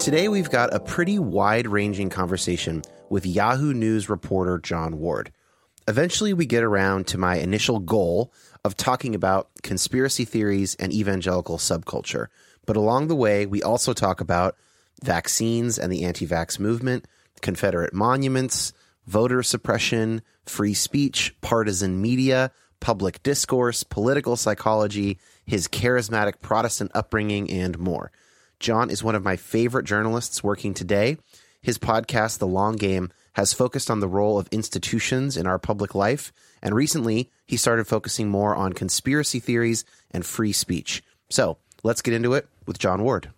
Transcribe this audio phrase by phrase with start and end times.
[0.00, 2.80] Today, we've got a pretty wide ranging conversation
[3.10, 5.30] with Yahoo News reporter Jon Ward.
[5.86, 8.32] Eventually, we get around to my initial goal
[8.64, 12.28] of talking about conspiracy theories and evangelical subculture.
[12.64, 14.56] But along the way, we also talk about
[15.02, 17.06] vaccines and the anti vax movement,
[17.42, 18.72] Confederate monuments,
[19.06, 27.78] voter suppression, free speech, partisan media, public discourse, political psychology, his charismatic Protestant upbringing, and
[27.78, 28.10] more.
[28.60, 31.16] Jon is one of my favorite journalists working today.
[31.62, 35.94] His podcast, The Long Game, has focused on the role of institutions in our public
[35.94, 36.30] life,
[36.62, 41.02] and recently he started focusing more on conspiracy theories and free speech.
[41.30, 43.30] So let's get into it with Jon Ward.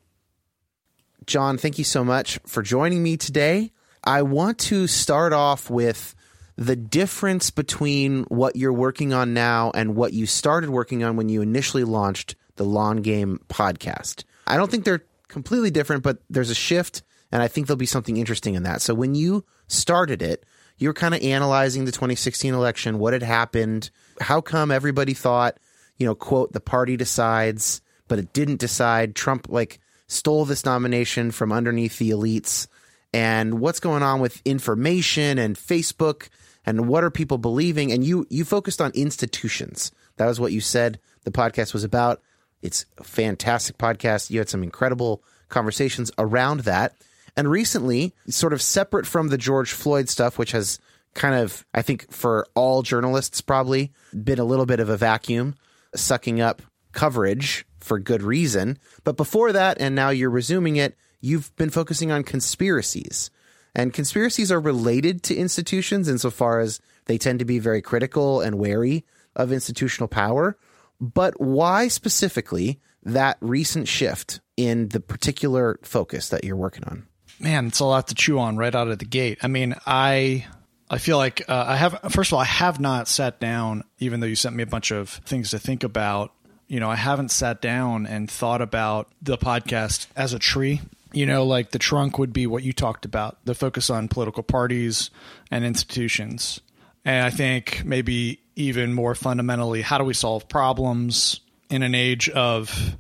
[1.25, 3.71] Jon, thank you so much for joining me today.
[4.03, 6.17] I want to start off with
[6.57, 11.29] the difference between what you're working on now and what you started working on when
[11.29, 14.25] you initially launched the Long Game podcast.
[14.49, 17.87] I don't think they're completely different, but there's a shift, and I think there'll be
[17.87, 18.83] something interesting in that.
[18.83, 20.45] So when you started it,
[20.79, 23.91] you were kind of analyzing the 2016 election, what had happened,
[24.21, 25.59] how come everybody thought,
[25.97, 29.15] you know, quote, the party decides, but it didn't decide.
[29.15, 32.67] Trump like stole this nomination from underneath the elites,
[33.13, 36.29] and what's going on with information and Facebook
[36.65, 37.93] and what are people believing?
[37.93, 39.93] And you you focused on institutions.
[40.17, 42.21] That was what you said the podcast was about.
[42.63, 44.31] It's a fantastic podcast.
[44.31, 46.95] You had some incredible conversations around that.
[47.37, 50.79] And recently, sort of separate from the George Floyd stuff, which has
[51.15, 55.55] kind of, I think, for all journalists, probably been a little bit of a vacuum,
[55.95, 56.63] sucking up
[56.93, 58.79] coverage for good reason.
[59.05, 63.31] But before that, and now you're resuming it, you've been focusing on conspiracies.
[63.75, 68.59] And conspiracies are related to institutions insofar as they tend to be very critical and
[68.59, 69.05] wary
[69.35, 70.57] of institutional power.
[71.03, 77.09] But why specifically that recent shift in the particular focus that you're working on?
[77.41, 79.39] Man, it's a lot to chew on right out of the gate.
[79.43, 80.47] I mean, I
[80.89, 84.21] I feel like uh, I have, first of all, I have not sat down, even
[84.21, 86.33] though you sent me a bunch of things to think about.
[86.69, 90.83] You know, I haven't sat down and thought about the podcast as a tree.
[91.13, 94.45] You know, like the trunk would be what you talked about the focus on political
[94.45, 95.11] parties
[95.51, 96.61] and institutions.
[97.05, 101.41] And I think maybe even more fundamentally, how do we solve problems
[101.71, 102.97] in an age of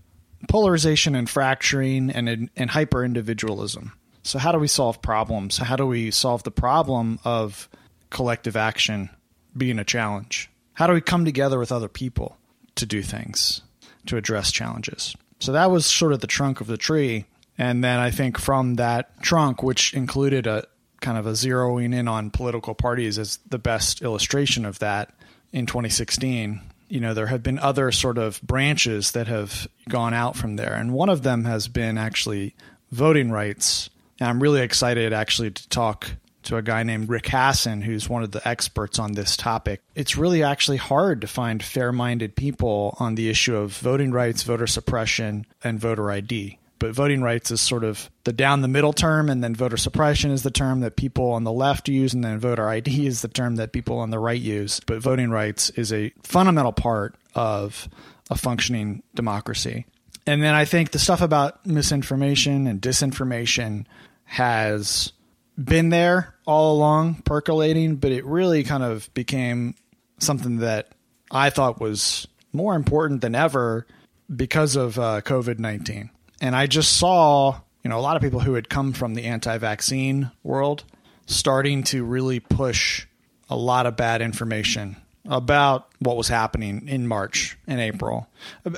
[0.49, 3.93] polarization and fracturing and, and hyper individualism?
[4.22, 5.58] So, how do we solve problems?
[5.58, 7.69] How do we solve the problem of
[8.10, 9.10] collective action
[9.56, 10.49] being a challenge?
[10.75, 12.37] How do we come together with other people
[12.76, 13.62] to do things,
[14.06, 15.16] to address challenges?
[15.40, 17.26] So, that was sort of the trunk of the tree.
[17.58, 20.66] And then I think from that trunk, which included a
[21.00, 25.12] kind of a zeroing in on political parties as the best illustration of that
[25.52, 30.37] in 2016, you know, there have been other sort of branches that have gone out
[30.37, 30.75] from there.
[30.75, 32.54] And one of them has been actually
[32.90, 33.88] voting rights.
[34.20, 36.10] And I'm really excited actually to talk
[36.44, 39.81] to a guy named Rick Hasen, who's one of the experts on this topic.
[39.94, 44.43] It's really actually hard to find fair minded people on the issue of voting rights,
[44.43, 48.93] voter suppression, and voter ID but voting rights is sort of the down the middle
[48.93, 52.25] term, and then voter suppression is the term that people on the left use, and
[52.25, 54.81] then voter ID is the term that people on the right use.
[54.81, 57.88] But voting rights is a fundamental part of
[58.31, 59.87] a functioning democracy.
[60.26, 63.84] And then I think the stuff about misinformation and disinformation
[64.25, 65.12] has
[65.56, 69.76] been there all along, percolating, but it really kind of became
[70.19, 70.88] something that
[71.31, 73.87] I thought was more important than ever
[74.34, 76.11] because of uh, COVID 19.
[76.42, 79.24] And I just saw, you know, a lot of people who had come from the
[79.26, 80.82] anti-vaccine world
[81.26, 83.06] starting to really push
[83.48, 88.28] a lot of bad information about what was happening in March and April.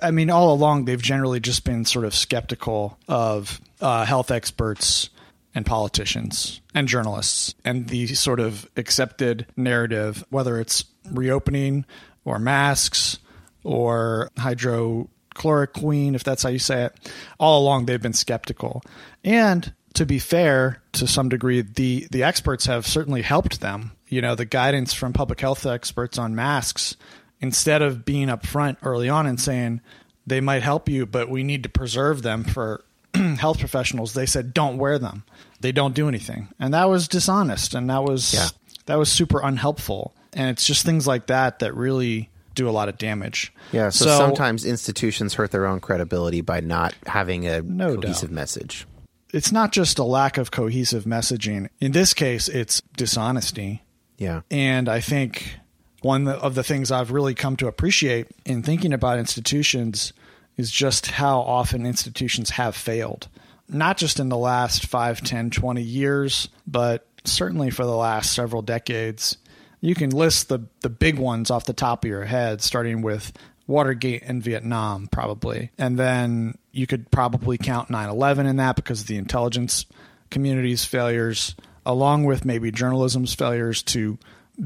[0.02, 5.08] I mean, all along, they've generally just been sort of skeptical of uh, health experts
[5.54, 11.86] and politicians and journalists and the sort of accepted narrative, whether it's reopening
[12.26, 13.20] or masks
[13.62, 17.12] or hydro chloroquine, if that's how you say it.
[17.38, 18.82] All along, they've been skeptical.
[19.22, 23.92] And to be fair, to some degree, the, the experts have certainly helped them.
[24.08, 26.96] You know, the guidance from public health experts on masks,
[27.40, 29.80] instead of being upfront early on and saying
[30.26, 32.84] they might help you, but we need to preserve them for
[33.38, 35.24] health professionals, they said don't wear them.
[35.60, 36.48] They don't do anything.
[36.58, 38.48] And that was dishonest and that was yeah.
[38.86, 40.14] that was super unhelpful.
[40.32, 43.52] And it's just things like that that really do a lot of damage.
[43.72, 48.30] Yeah, so, so sometimes institutions hurt their own credibility by not having a no cohesive
[48.30, 48.34] doubt.
[48.34, 48.86] message.
[49.32, 51.68] It's not just a lack of cohesive messaging.
[51.80, 53.82] In this case, it's dishonesty.
[54.16, 54.42] Yeah.
[54.50, 55.58] And I think
[56.02, 60.12] one of the things I've really come to appreciate in thinking about institutions
[60.56, 63.28] is just how often institutions have failed.
[63.68, 68.62] Not just in the last 5, 10, 20 years, but certainly for the last several
[68.62, 69.38] decades
[69.84, 73.32] you can list the the big ones off the top of your head, starting with
[73.66, 79.08] Watergate and Vietnam, probably, and then you could probably count 9/11 in that because of
[79.08, 79.84] the intelligence
[80.30, 81.54] community's failures,
[81.84, 84.18] along with maybe journalism's failures to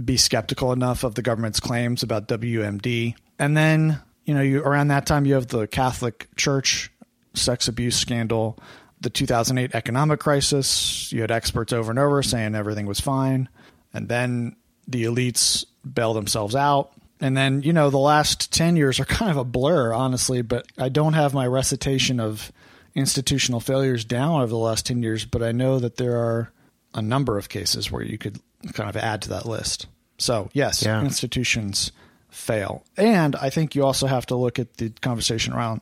[0.04, 4.86] be skeptical enough of the government's claims about WMD, and then you know you around
[4.88, 6.92] that time you have the Catholic Church
[7.34, 8.56] sex abuse scandal.
[9.00, 13.48] The 2008 economic crisis, you had experts over and over saying everything was fine.
[13.94, 14.56] And then
[14.88, 15.64] the elites
[15.94, 16.92] bail themselves out.
[17.20, 20.66] And then, you know, the last 10 years are kind of a blur, honestly, but
[20.78, 22.50] I don't have my recitation of
[22.94, 26.52] institutional failures down over the last 10 years, but I know that there are
[26.94, 28.40] a number of cases where you could
[28.72, 29.86] kind of add to that list.
[30.18, 31.02] So, yes, yeah.
[31.02, 31.92] institutions
[32.30, 32.84] fail.
[32.96, 35.80] And I think you also have to look at the conversation around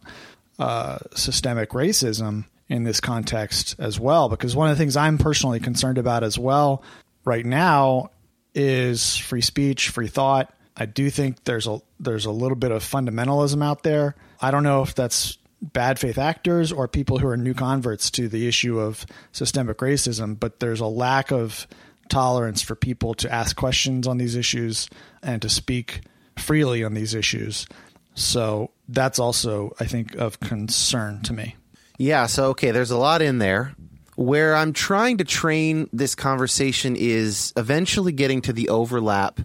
[0.58, 5.60] uh, systemic racism in this context as well, because one of the things I'm personally
[5.60, 6.82] concerned about as well
[7.24, 8.10] right now
[8.56, 10.52] is free speech, free thought.
[10.76, 14.16] I do think there's a there's a little bit of fundamentalism out there.
[14.40, 18.28] I don't know if that's bad faith actors or people who are new converts to
[18.28, 21.66] the issue of systemic racism, but there's a lack of
[22.08, 24.88] tolerance for people to ask questions on these issues
[25.22, 26.02] and to speak
[26.38, 27.66] freely on these issues.
[28.14, 31.56] So that's also, I think, of concern to me.
[31.98, 32.26] Yeah.
[32.26, 33.74] So, okay, there's a lot in there
[34.16, 39.40] where I'm trying to train this conversation is eventually getting to the overlap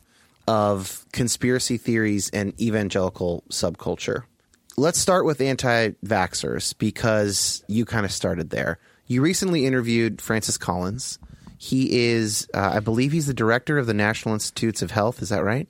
[0.47, 4.23] of conspiracy theories and evangelical subculture.
[4.77, 8.79] Let's start with anti vaxxers because you kind of started there.
[9.07, 11.19] You recently interviewed Francis Collins.
[11.57, 15.21] He is, uh, I believe, he's the director of the National Institutes of Health.
[15.21, 15.67] Is that right?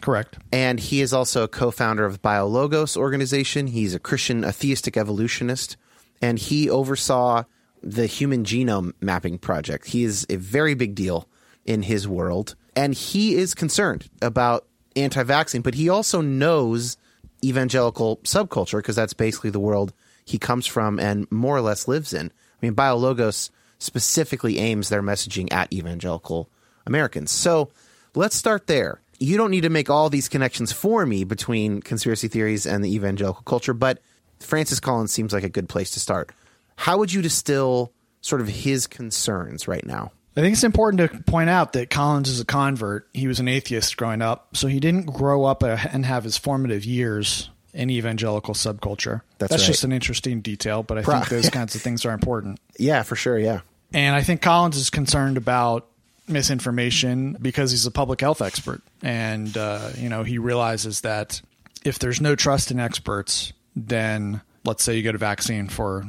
[0.00, 0.38] Correct.
[0.52, 3.66] And he is also a co founder of BioLogos organization.
[3.66, 5.76] He's a Christian, a theistic evolutionist.
[6.22, 7.44] And he oversaw
[7.84, 9.86] the Human Genome Mapping Project.
[9.86, 11.28] He is a very big deal
[11.64, 12.56] in his world.
[12.76, 16.96] and he is concerned about anti-vaccine, but he also knows
[17.44, 19.92] evangelical subculture because that's basically the world
[20.24, 22.26] he comes from and more or less lives in.
[22.26, 26.48] I mean, BioLogos specifically aims their messaging at evangelical
[26.86, 27.30] Americans.
[27.30, 27.70] So
[28.14, 29.00] let's start there.
[29.20, 32.94] You don't need to make all these connections for me between conspiracy theories and the
[32.94, 34.00] evangelical culture, but
[34.40, 36.30] Francis Collins seems like a good place to start.
[36.76, 40.12] How would you distill sort of his concerns right now?
[40.36, 43.08] I think it's important to point out that Collins is a convert.
[43.14, 46.84] He was an atheist growing up, so he didn't grow up and have his formative
[46.84, 49.22] years in evangelical subculture.
[49.38, 49.66] That's, That's right.
[49.68, 52.58] just an interesting detail, but I Pro- think those kinds of things are important.
[52.78, 53.38] Yeah, for sure.
[53.38, 53.60] Yeah.
[53.92, 55.86] And I think Collins is concerned about
[56.26, 61.40] misinformation because he's a public health expert, and uh, you know he realizes that
[61.84, 66.04] if there's no trust in experts, then let's say you get a vaccine for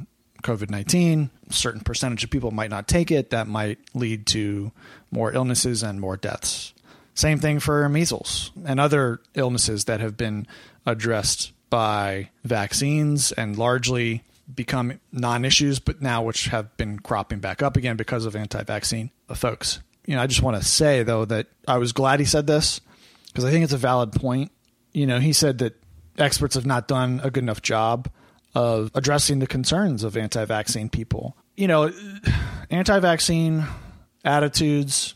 [0.46, 3.32] COVID nineteen, certain percentage of people might not take it.
[3.32, 4.72] That might lead to
[5.10, 6.74] more illnesses and more deaths.
[7.16, 10.46] Same thing for measles and other illnesses that have been
[10.86, 14.24] addressed by vaccines and largely
[14.54, 19.80] become non-issues, but now which have been cropping back up again because of anti-vaccine folks.
[20.06, 22.80] You know, I just want to say though that I was glad he said this
[23.28, 24.52] because I think it's a valid point.
[24.92, 25.82] You know, he said that
[26.20, 28.10] experts have not done a good enough job
[28.56, 31.36] of addressing the concerns of anti-vaccine people.
[31.56, 31.92] You know,
[32.70, 33.66] anti-vaccine
[34.24, 35.14] attitudes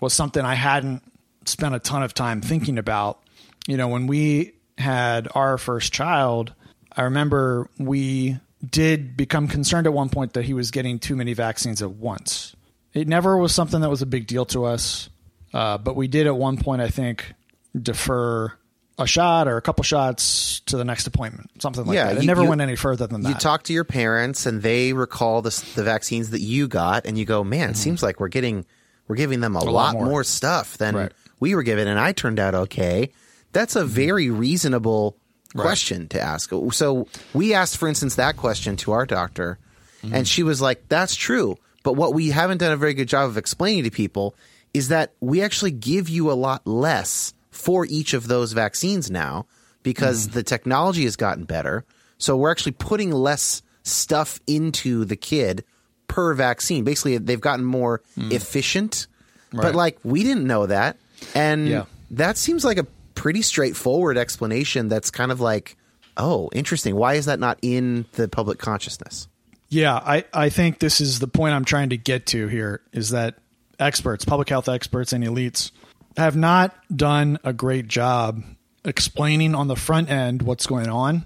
[0.00, 1.02] was something I hadn't
[1.44, 3.22] spent a ton of time thinking about.
[3.66, 6.52] You know, when we had our first child,
[6.94, 11.32] I remember we did become concerned at one point that he was getting too many
[11.32, 12.54] vaccines at once.
[12.92, 15.08] It never was something that was a big deal to us,
[15.54, 17.32] uh, but we did at one point, I think,
[17.80, 18.52] defer
[19.00, 22.18] a shot or a couple shots to the next appointment, something like Yeah, that.
[22.18, 23.28] It you- never you- went any further than that.
[23.28, 27.18] You talk to your parents, and they recall the the vaccines that you got, and
[27.18, 27.74] you go, "Man, it mm-hmm.
[27.74, 28.64] seems like we're getting
[29.08, 30.06] we're giving them a, lot, lot more.
[30.06, 30.24] more.
[30.24, 31.12] stuff than Right.
[31.40, 33.10] we were given." And I turned out okay.
[33.52, 33.88] That's a mm-hmm.
[33.88, 35.16] very reasonable
[35.56, 36.52] question to ask.
[36.72, 39.58] So we asked, for instance, that question to our doctor,
[40.04, 40.14] mm-hmm.
[40.14, 43.28] and she was like, "That's true." But what we haven't done a very good job
[43.28, 44.34] of explaining to people
[44.72, 49.46] is that we actually give you a lot less for each of those vaccines now
[49.82, 50.34] because mm-hmm.
[50.34, 51.84] the technology has gotten better.
[52.18, 55.64] So we're actually putting less stuff into the kid
[56.08, 56.84] per vaccine.
[56.84, 58.32] Basically, they've gotten more mm.
[58.32, 59.06] efficient.
[59.52, 60.96] But like we didn't know that.
[61.34, 61.84] And Yeah.
[62.12, 65.76] that seems like a pretty straightforward explanation that's kind of like,
[66.16, 66.94] oh, interesting.
[66.94, 69.28] Why is that not in the public consciousness?
[69.68, 73.10] Yeah, I, I think this is the point I'm trying to get to here is
[73.10, 73.36] that
[73.78, 75.70] experts, public health experts, and elites
[76.16, 78.42] have not done a great job
[78.84, 81.24] explaining on the front end what's going on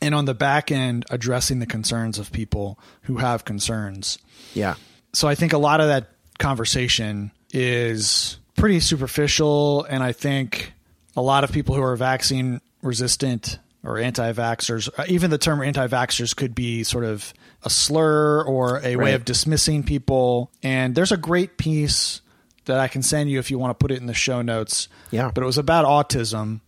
[0.00, 4.18] and on the back end addressing the concerns of people who have concerns.
[4.54, 4.74] Yeah.
[5.12, 9.84] So I think a lot of that conversation is pretty superficial.
[9.84, 10.72] And I think
[11.16, 15.62] a lot of people who are vaccine resistant or anti vaxxers, uh, even the term
[15.62, 20.50] anti vaxxers could be sort of a slur or a way of dismissing people.
[20.62, 22.20] And there's a great piece
[22.66, 24.88] that I can send you if you want to put it in the show notes.
[25.10, 25.30] Yeah.
[25.34, 26.60] But it was about autism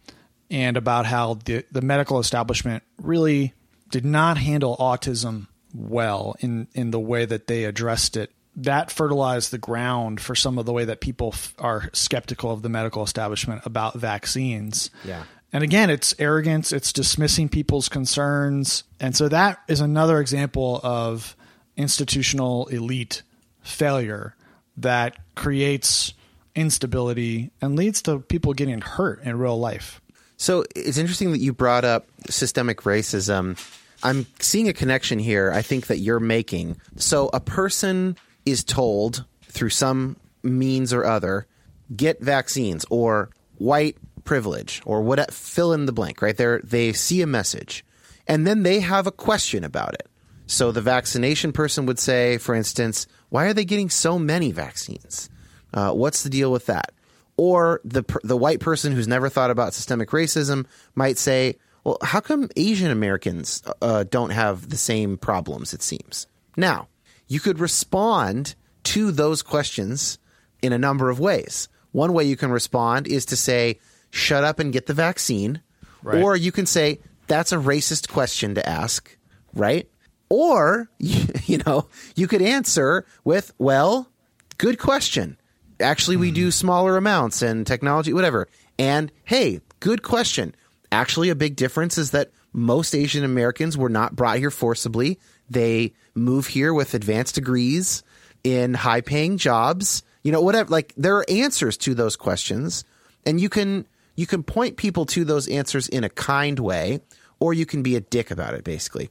[0.51, 3.55] and about how the, the medical establishment really
[3.91, 8.31] did not handle autism well in, in the way that they addressed it.
[8.57, 12.63] That fertilized the ground for some of the way that people f- are skeptical of
[12.63, 14.91] the medical establishment about vaccines.
[15.05, 15.25] Yeah.
[15.53, 18.85] And again, it's arrogance, it's dismissing people's concerns.
[18.99, 21.37] And so that is another example of
[21.77, 23.23] institutional elite
[23.63, 24.35] failure
[24.79, 26.13] that creates
[26.57, 30.01] instability and leads to people getting hurt in real life.
[30.37, 33.59] So it's interesting that you brought up systemic racism.
[34.03, 36.79] I'm seeing a connection here, I think, that you're making.
[36.97, 41.47] So a person is told through some means or other,
[41.95, 46.37] get vaccines or white privilege or what fill in the blank, right?
[46.37, 47.85] There they see a message
[48.27, 50.09] and then they have a question about it.
[50.47, 55.29] So the vaccination person would say, for instance, why are they getting so many vaccines?
[55.75, 56.93] Uh, what's the deal with that?
[57.37, 60.65] Or the the white person who's never thought about systemic racism
[60.95, 66.27] might say, "Well, how come Asian Americans uh, don't have the same problems?" It seems.
[66.57, 66.89] Now,
[67.29, 68.55] you could respond
[68.85, 70.19] to those questions
[70.63, 71.69] in a number of ways.
[71.93, 73.81] One way you can respond is to say,
[74.11, 75.61] "Shut up and get the vaccine,"
[76.03, 76.23] Right.
[76.23, 79.15] or you can say, "That's a racist question to ask,"
[79.53, 79.91] right?
[80.29, 84.11] Or you know, you could answer with, "Well,
[84.59, 85.39] good question."
[85.79, 86.51] Actually, we do hmm.
[86.51, 88.49] smaller amounts and technology, whatever.
[88.79, 90.55] And hey, good question.
[90.91, 95.19] Actually, a big difference is that most Asian Americans were not brought here forcibly.
[95.51, 98.03] They move here with advanced degrees
[98.43, 100.03] in high paying jobs.
[100.23, 100.71] You know, whatever.
[100.71, 102.85] Like there are answers to those questions,
[103.25, 107.01] and you can you can point people to those answers in a kind way,
[107.39, 109.11] or you can be a dick about it, basically.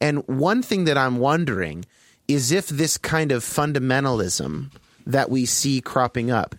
[0.00, 1.84] And one thing that I'm wondering
[2.28, 4.70] is if this kind of fundamentalism
[5.06, 6.54] that we see cropping up,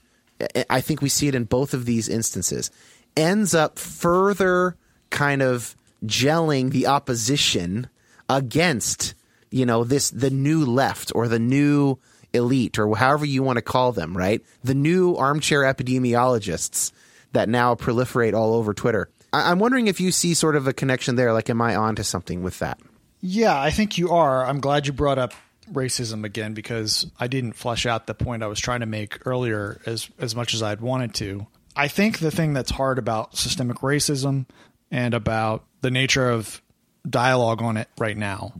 [0.69, 2.71] I think we see it in both of these instances,
[3.15, 4.75] ends up further
[5.10, 7.88] kind of gelling the opposition
[8.29, 9.13] against,
[9.50, 11.98] you know, this the new left or the new
[12.33, 14.41] elite or however you want to call them, right?
[14.63, 16.91] The new armchair epidemiologists
[17.33, 19.10] that now proliferate all over Twitter.
[19.33, 21.33] I- am wondering if you see sort of a connection there.
[21.33, 22.79] Like, am I onto something with that?
[23.21, 24.45] Yeah, I think you are.
[24.45, 25.33] I'm glad you brought up
[25.71, 29.79] racism again because I didn't flesh out the point I was trying to make earlier
[29.85, 31.47] as as much as I'd wanted to.
[31.75, 34.45] I think the thing that's hard about systemic racism
[34.89, 36.61] and about the nature of
[37.09, 38.53] dialogue on it right now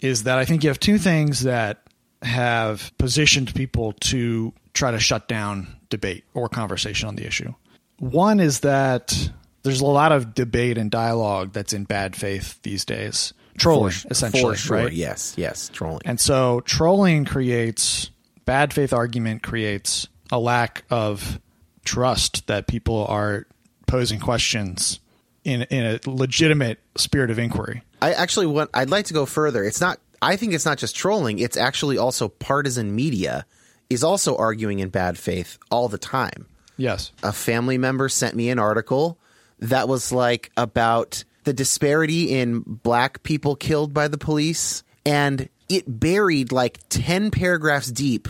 [0.00, 1.82] is that I think you have two things that
[2.22, 7.54] have positioned people to try to shut down debate or conversation on the issue.
[7.98, 9.30] One is that
[9.62, 13.32] there's a lot of debate and dialogue that's in bad faith these days.
[13.56, 14.76] Trolling, for, essentially, for sure.
[14.76, 14.92] right?
[14.92, 16.02] Yes, yes, trolling.
[16.04, 18.10] And so trolling creates
[18.44, 21.40] bad faith argument creates a lack of
[21.84, 23.46] trust that people are
[23.86, 25.00] posing questions
[25.44, 27.82] in in a legitimate spirit of inquiry.
[28.02, 29.64] I actually want I'd like to go further.
[29.64, 33.46] It's not I think it's not just trolling, it's actually also partisan media
[33.88, 36.46] is also arguing in bad faith all the time.
[36.76, 37.12] Yes.
[37.22, 39.18] A family member sent me an article
[39.60, 45.84] that was like about the disparity in black people killed by the police and it
[45.86, 48.26] buried like 10 paragraphs deep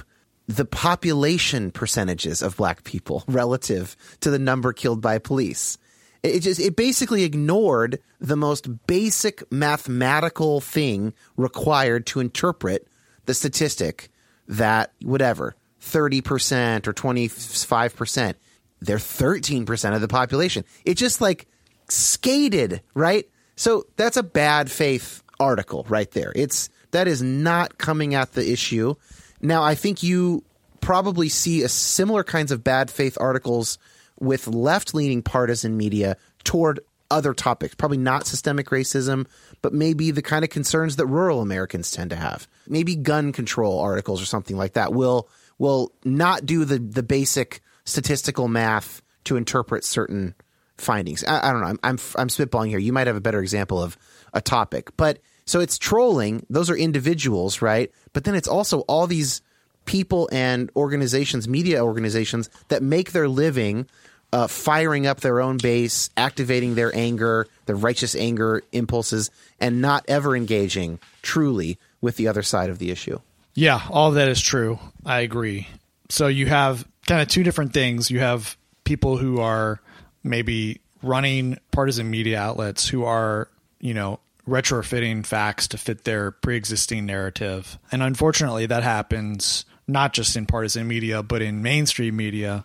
[0.49, 5.79] the population percentages of black people relative to the number killed by police.
[6.23, 12.87] It just it basically ignored the most basic mathematical thing required to interpret
[13.25, 14.11] the statistic
[14.47, 18.35] that whatever 30% or 25%
[18.83, 20.65] they're 13% of the population.
[20.85, 21.49] It just like
[21.89, 23.29] skated, right?
[23.57, 26.33] So that's a bad faith article right there.
[26.35, 28.95] It's that is not coming at the issue.
[29.41, 30.45] Now, I think you
[30.81, 33.79] probably see a similar kinds of bad faith articles
[34.19, 39.27] with left leaning partisan media toward other topics, probably not systemic racism,
[39.63, 42.49] but maybe the kind of concerns that rural Americans tend to have.
[42.67, 47.61] Maybe gun control articles or something like that will will not do the the basic
[47.85, 50.35] statistical math to interpret certain
[50.79, 51.25] findings.
[51.25, 51.69] I, I don't know.
[51.69, 52.79] I'm, I'm I'm spitballing here.
[52.79, 53.97] You might have a better example of
[54.33, 56.45] a topic, but so it's trolling.
[56.51, 57.91] Those are individuals, right?
[58.13, 59.43] But then it's also all these
[59.85, 63.87] people and organizations, media organizations that make their living
[64.33, 70.05] uh, firing up their own base, activating their anger, their righteous anger impulses, and not
[70.09, 73.19] ever engaging truly with the other side of the issue.
[73.55, 74.79] Yeah, all that is true.
[75.05, 75.69] I agree.
[76.11, 78.11] So you have kind of two different things.
[78.11, 79.81] You have people who are
[80.27, 83.49] maybe running partisan media outlets who are,
[83.81, 87.79] you know, retrofitting facts to fit their pre-existing narrative.
[87.91, 92.63] And unfortunately that happens not just in partisan media, but in mainstream media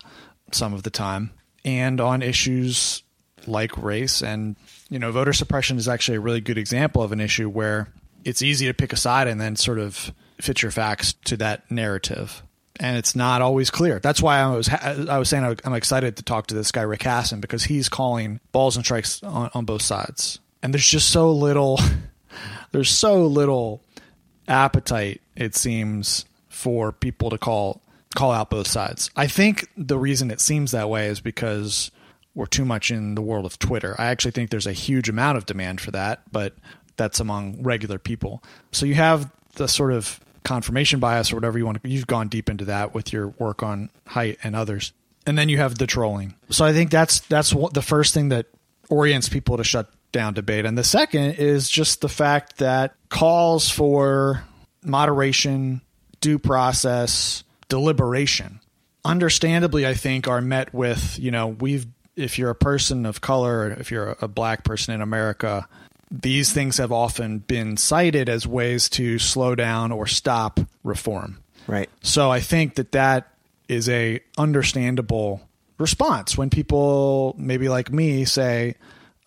[0.52, 1.30] some of the time
[1.64, 3.02] and on issues
[3.46, 4.56] like race and
[4.88, 7.88] you know voter suppression is actually a really good example of an issue where
[8.24, 11.68] it's easy to pick a side and then sort of fit your facts to that
[11.70, 12.42] narrative
[12.80, 16.22] and it's not always clear that's why i was i was saying i'm excited to
[16.22, 19.82] talk to this guy rick hasen because he's calling balls and strikes on, on both
[19.82, 21.78] sides and there's just so little
[22.72, 23.82] there's so little
[24.48, 27.82] appetite it seems for people to call
[28.14, 29.10] call out both sides.
[29.16, 31.90] I think the reason it seems that way is because
[32.34, 33.94] we're too much in the world of Twitter.
[33.98, 36.54] I actually think there's a huge amount of demand for that, but
[36.96, 38.42] that's among regular people.
[38.70, 42.28] So you have the sort of confirmation bias or whatever you want to you've gone
[42.28, 44.92] deep into that with your work on Haidt and others.
[45.26, 46.34] And then you have the trolling.
[46.50, 48.46] So I think that's that's what the first thing that
[48.88, 50.66] orients people to shut down debate.
[50.66, 54.44] And the second is just the fact that calls for
[54.84, 55.80] moderation,
[56.20, 58.60] due process, deliberation,
[59.04, 63.70] understandably, I think, are met with, you know, we've, if you're a person of color,
[63.70, 65.66] if you're a black person in America,
[66.12, 71.38] these things have often been cited as ways to slow down or stop reform.
[71.66, 71.88] Right.
[72.02, 73.32] So I think that that
[73.68, 75.40] is a understandable
[75.78, 78.74] response when people maybe like me say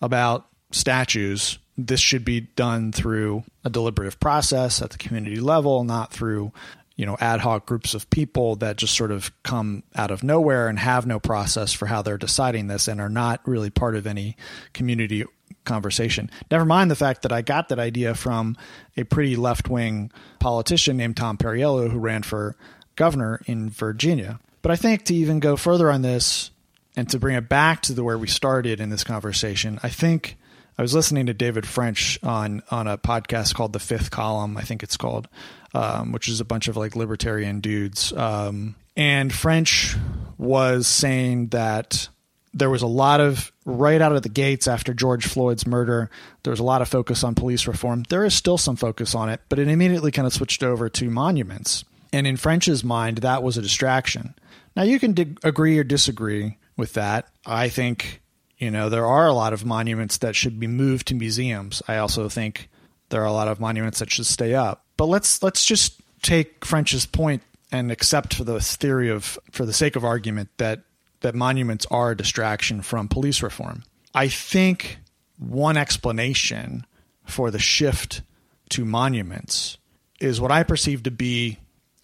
[0.01, 6.13] about statues this should be done through a deliberative process at the community level not
[6.13, 6.51] through
[6.95, 10.67] you know ad hoc groups of people that just sort of come out of nowhere
[10.69, 14.07] and have no process for how they're deciding this and are not really part of
[14.07, 14.37] any
[14.71, 15.25] community
[15.65, 16.29] conversation.
[16.49, 18.55] Never mind the fact that I got that idea from
[18.95, 22.55] a pretty left wing politician named Tom Perriello who ran for
[22.95, 24.39] governor in Virginia.
[24.61, 26.51] But I think to even go further on this
[26.95, 30.37] and to bring it back to the where we started in this conversation, I think
[30.77, 34.61] I was listening to David French on on a podcast called The Fifth Column, I
[34.61, 35.27] think it's called,
[35.73, 38.11] um, which is a bunch of like libertarian dudes.
[38.13, 39.95] Um, and French
[40.37, 42.09] was saying that
[42.55, 46.09] there was a lot of right out of the gates after George Floyd's murder.
[46.43, 48.05] There was a lot of focus on police reform.
[48.07, 51.09] There is still some focus on it, but it immediately kind of switched over to
[51.09, 51.83] monuments.
[52.13, 54.35] And in French's mind, that was a distraction.
[54.75, 57.27] Now you can dig- agree or disagree with that.
[57.45, 58.21] I think
[58.57, 61.81] you know there are a lot of monuments that should be moved to museums.
[61.89, 62.69] I also think
[63.09, 64.85] there are a lot of monuments that should stay up.
[64.95, 69.73] But let's let's just take French's point and accept for the theory of for the
[69.73, 70.83] sake of argument that
[71.21, 73.83] that monuments are a distraction from police reform.
[74.13, 74.99] I think
[75.37, 76.85] one explanation
[77.25, 78.21] for the shift
[78.69, 79.77] to monuments
[80.19, 81.59] is what I perceive to be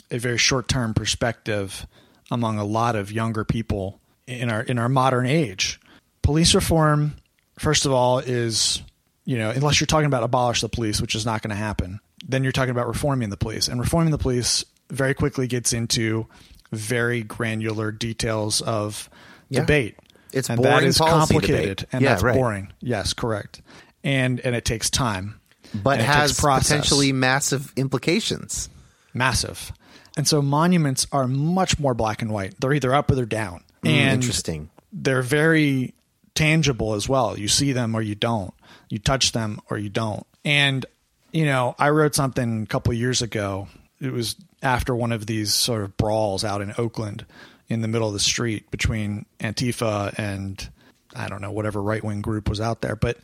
[0.09, 1.87] a very short-term perspective
[2.29, 5.79] among a lot of younger people in our in our modern age.
[6.21, 7.15] Police reform,
[7.57, 8.81] first of all, is
[9.25, 11.99] you know unless you're talking about abolish the police, which is not going to happen,
[12.27, 16.27] then you're talking about reforming the police, and reforming the police very quickly gets into
[16.71, 19.09] very granular details of
[19.49, 19.61] Yeah.
[19.61, 19.97] debate.
[20.33, 21.85] It's and boring that is complicated, debate.
[21.91, 22.35] and Yeah, that's right.
[22.35, 22.71] boring.
[22.79, 23.61] Yes, correct.
[24.03, 25.35] And and it takes time,
[25.73, 28.69] but it has potentially massive implications.
[29.13, 29.73] massive.
[30.15, 32.53] And so monuments are much more black and white.
[32.59, 33.61] They're either up or they're down.
[33.81, 34.69] Hmm, and Interesting.
[34.93, 35.93] they're very
[36.33, 37.37] tangible as well.
[37.37, 38.53] You see them or you don't.
[38.89, 40.25] You touch them or you don't.
[40.45, 40.85] And
[41.33, 43.67] you know, I wrote something a couple years ago.
[43.99, 47.25] It was after one of these sort of brawls out in Oakland
[47.67, 50.69] in the middle of the street between Antifa and
[51.15, 52.95] I don't know whatever right wing group was out there.
[52.95, 53.17] But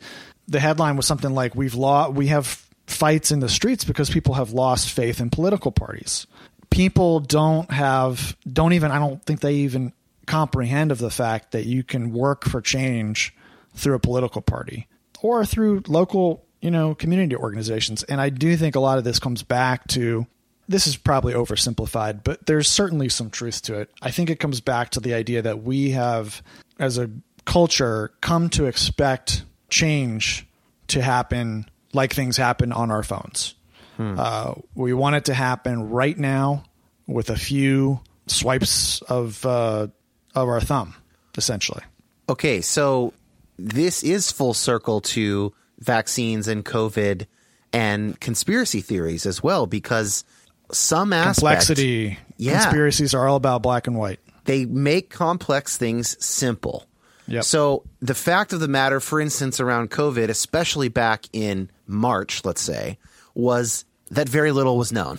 [0.46, 2.14] the headline was something like "We've lost.
[2.14, 2.46] We have
[2.86, 6.26] fights in the streets because people have lost faith in political parties.
[6.70, 8.90] People don't have don't even.
[8.90, 9.92] I don't think they even
[10.26, 13.34] comprehend of the fact that you can work for change
[13.74, 14.86] through a political party
[15.22, 18.02] or through local, you know, community organizations.
[18.04, 20.26] And I do think a lot of this comes back to
[20.68, 23.90] this is probably oversimplified, but there's certainly some truth to it.
[24.02, 26.42] I think it comes back to the idea that we have,
[26.78, 27.10] as a
[27.44, 30.46] culture, come to expect change
[30.88, 33.54] to happen like things happen on our phones.
[33.98, 36.62] Uh, we want it to happen right now
[37.08, 39.88] with a few swipes of uh,
[40.36, 40.94] of our thumb,
[41.36, 41.82] essentially.
[42.28, 43.12] Okay, so
[43.58, 47.26] this is full circle to vaccines and COVID
[47.72, 50.24] and conspiracy theories as well, because
[50.72, 52.60] some aspect Complexity, Yeah.
[52.62, 54.20] conspiracies are all about black and white.
[54.44, 56.84] they make complex things simple.
[57.26, 57.44] Yep.
[57.44, 62.62] So the fact of the matter, for instance, around COVID, especially back in March, let's
[62.62, 62.96] say,
[63.34, 65.18] was that very little was known.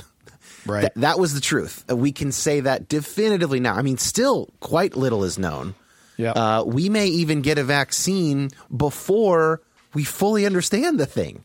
[0.65, 0.81] Right.
[0.81, 1.85] Th- that was the truth.
[1.89, 3.75] Uh, We can say that definitively now.
[3.75, 5.75] I mean, still quite little is known.
[6.17, 6.35] Yep.
[6.35, 9.62] Uh, we may even get a vaccine before
[9.93, 11.43] we fully understand the thing,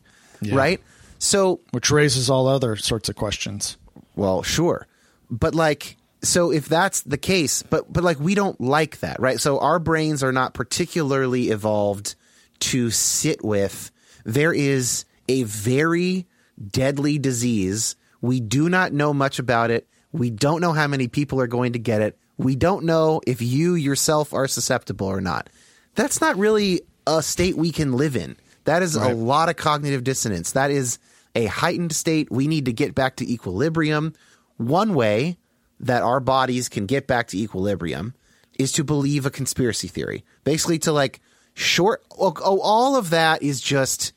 [0.51, 0.81] right?
[1.19, 3.77] So Which raises all other sorts of questions.
[4.15, 4.87] Well, sure.
[5.29, 9.39] But like so if that's the case, but but like we don't like that, right?
[9.39, 12.15] So our brains are not particularly evolved
[12.59, 13.91] to sit with
[14.25, 16.25] there is a very
[16.69, 17.95] deadly disease.
[18.21, 19.87] We do not know much about it.
[20.11, 22.17] We don't know how many people are going to get it.
[22.37, 25.49] We don't know if you yourself are susceptible or not.
[25.93, 28.35] That's not really a state we can live in.
[28.65, 30.53] That is a lot of cognitive dissonance.
[30.53, 30.97] That is
[31.35, 32.31] a heightened state.
[32.31, 34.13] We need to get back to equilibrium.
[34.57, 35.37] One way
[35.79, 38.13] that our bodies can get back to equilibrium
[38.57, 40.23] is to believe a conspiracy theory.
[40.43, 41.19] Basically, to like
[41.53, 44.13] short, oh, oh, all of that is just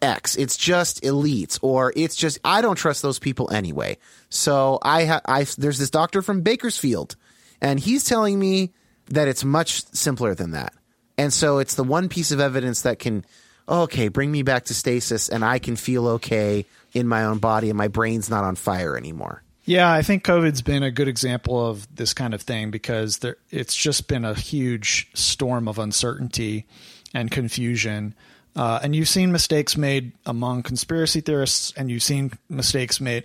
[0.00, 0.36] X.
[0.36, 3.98] It's just elites, or it's just I don't trust those people anyway.
[4.30, 7.16] So I, ha- I there's this doctor from Bakersfield,
[7.60, 8.72] and he's telling me
[9.10, 10.72] that it's much simpler than that.
[11.18, 13.24] And so it's the one piece of evidence that can,
[13.72, 17.70] okay, bring me back to stasis, and I can feel okay in my own body,
[17.70, 19.42] and my brain's not on fire anymore.
[19.64, 23.36] Yeah, I think COVID's been a good example of this kind of thing because there,
[23.50, 26.66] it's just been a huge storm of uncertainty
[27.14, 28.14] and confusion.
[28.56, 33.24] Uh, and you've seen mistakes made among conspiracy theorists, and you've seen mistakes made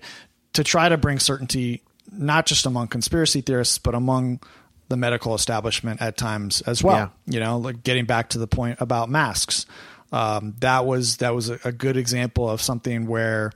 [0.54, 1.82] to try to bring certainty
[2.12, 4.40] not just among conspiracy theorists, but among
[4.90, 7.12] the medical establishment at times as well.
[7.26, 7.34] Yeah.
[7.34, 9.66] You know, like getting back to the point about masks,
[10.12, 13.52] um, that was that was a, good example of something where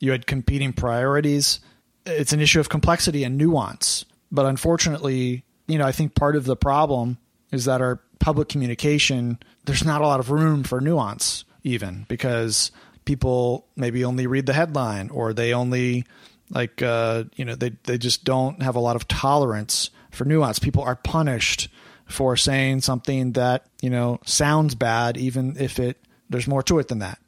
[0.00, 1.60] you had competing priorities.
[2.04, 6.44] It's an issue of complexity and nuance, but unfortunately, you know, I think part of
[6.44, 7.18] the problem
[7.50, 12.70] is that our public communication there's not a lot of room for nuance, even because
[13.04, 16.04] people maybe only read the headline or they only
[16.50, 20.58] like uh, you know they they just don't have a lot of tolerance for nuance.
[20.58, 21.68] People are punished
[22.06, 25.98] for saying something that you know sounds bad, even if it
[26.30, 27.18] there's more to it than that.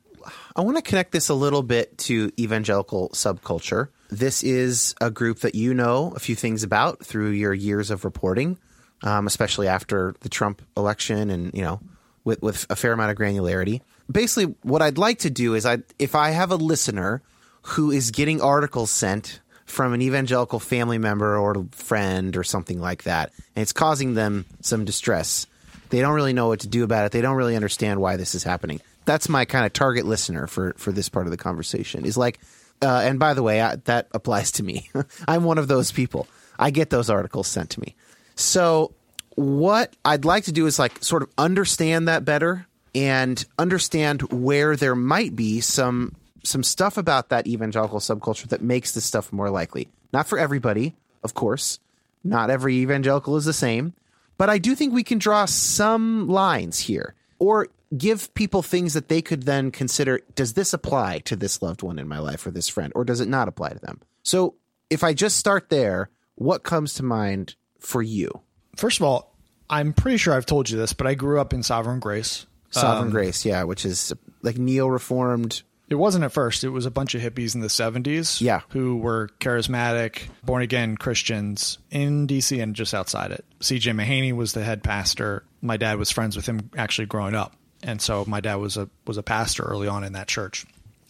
[0.54, 3.88] I want to connect this a little bit to evangelical subculture.
[4.08, 8.04] This is a group that you know a few things about through your years of
[8.04, 8.58] reporting,
[9.02, 11.80] um, especially after the Trump election, and you know,
[12.24, 13.82] with with a fair amount of granularity.
[14.10, 17.22] Basically, what I'd like to do is, I if I have a listener
[17.62, 23.02] who is getting articles sent from an evangelical family member or friend or something like
[23.02, 25.46] that, and it's causing them some distress.
[25.90, 27.12] They don't really know what to do about it.
[27.12, 28.80] They don't really understand why this is happening.
[29.04, 32.04] That's my kind of target listener for for this part of the conversation.
[32.04, 32.40] Is like,
[32.82, 34.88] uh, and by the way, I, that applies to me.
[35.28, 36.26] I'm one of those people.
[36.58, 37.94] I get those articles sent to me.
[38.34, 38.94] So
[39.36, 44.74] what I'd like to do is like sort of understand that better and understand where
[44.76, 46.14] there might be some
[46.46, 49.88] some stuff about that evangelical subculture that makes this stuff more likely.
[50.12, 51.78] Not for everybody, of course.
[52.24, 53.94] Not every evangelical is the same,
[54.38, 59.08] but I do think we can draw some lines here or give people things that
[59.08, 62.50] they could then consider does this apply to this loved one in my life or
[62.50, 64.00] this friend or does it not apply to them?
[64.22, 64.54] So,
[64.90, 68.40] if I just start there, what comes to mind for you?
[68.76, 69.34] First of all,
[69.68, 72.46] I'm pretty sure I've told you this, but I grew up in Sovereign Grace.
[72.70, 76.64] Sovereign um, Grace, yeah, which is like neo reformed It wasn't at first.
[76.64, 78.60] It was a bunch of hippies in the 70s Yeah.
[78.70, 83.44] who were charismatic, born again Christians in DC and just outside it.
[83.60, 85.44] CJ Mahaney was the head pastor.
[85.62, 87.54] My dad was friends with him actually growing up.
[87.82, 90.66] And so my dad was a was a pastor early on in that church.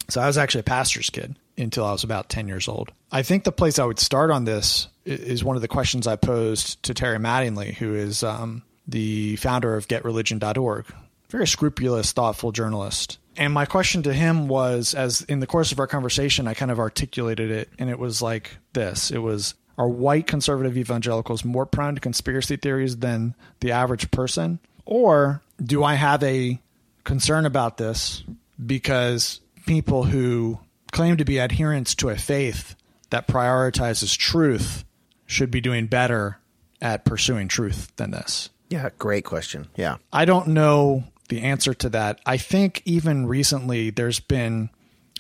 [0.09, 2.93] So I was actually a pastor's kid until I was about 10 years old.
[3.11, 6.17] I think the place I would start on this is one of the questions I
[6.17, 10.87] posed to Terry Mattingly, who is um, the founder of GetReligion.org.
[11.31, 13.19] Very scrupulous, thoughtful journalist.
[13.37, 16.71] And my question to him was, as in the course of our conversation, I kind
[16.71, 21.67] of articulated it, and it was like this: It was, are white conservative evangelicals more
[21.67, 26.61] prone to conspiracy theories than the average person, or do I have a
[27.05, 28.25] concern about this
[28.65, 30.59] because people who
[30.93, 32.75] claim to be adherents to a faith
[33.11, 34.85] that prioritizes truth
[35.27, 36.39] should be doing better
[36.81, 38.51] at pursuing truth than this?
[38.71, 39.69] Yeah, great question.
[39.77, 39.97] Yeah.
[40.13, 42.21] I don't know the answer to that.
[42.27, 44.71] I think even recently there's been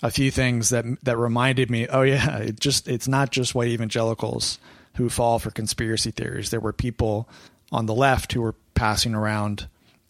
[0.03, 3.69] a few things that that reminded me, oh yeah, it just it's not just white
[3.69, 4.59] evangelicals
[4.97, 6.51] who fall for conspiracy theories.
[6.51, 7.29] There were people
[7.73, 9.69] on the left who were passing around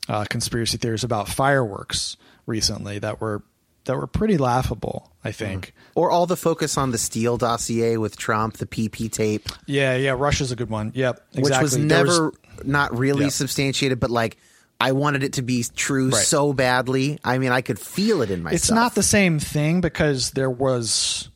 [0.09, 3.43] uh, conspiracy theories about fireworks recently that were
[3.87, 5.11] that were pretty laughable.
[5.25, 5.75] I think.
[5.97, 10.11] Or all the focus on the Steele dossier with Trump, the PP tape, Yeah, yeah.
[10.13, 10.93] Russia's a good one.
[10.95, 11.43] Yep, exactly.
[11.43, 12.33] which was never
[12.65, 13.31] not really Yeah.
[13.31, 14.37] substantiated, but like
[14.81, 16.23] I wanted it to be true Right.
[16.23, 17.19] so badly.
[17.25, 18.57] I mean, I could feel it in myself.
[18.61, 21.29] It's not the same thing because there was,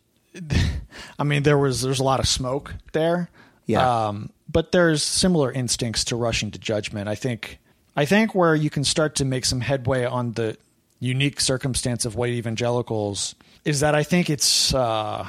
[1.18, 3.30] I mean, there was there's a lot of smoke there.
[3.66, 4.08] Yeah.
[4.08, 7.08] Um, but there's similar instincts to rushing to judgment.
[7.08, 7.58] I think.
[7.96, 10.56] I think where you can start to make some headway on the
[11.00, 15.26] unique circumstance of white evangelicals is that I think it's uh,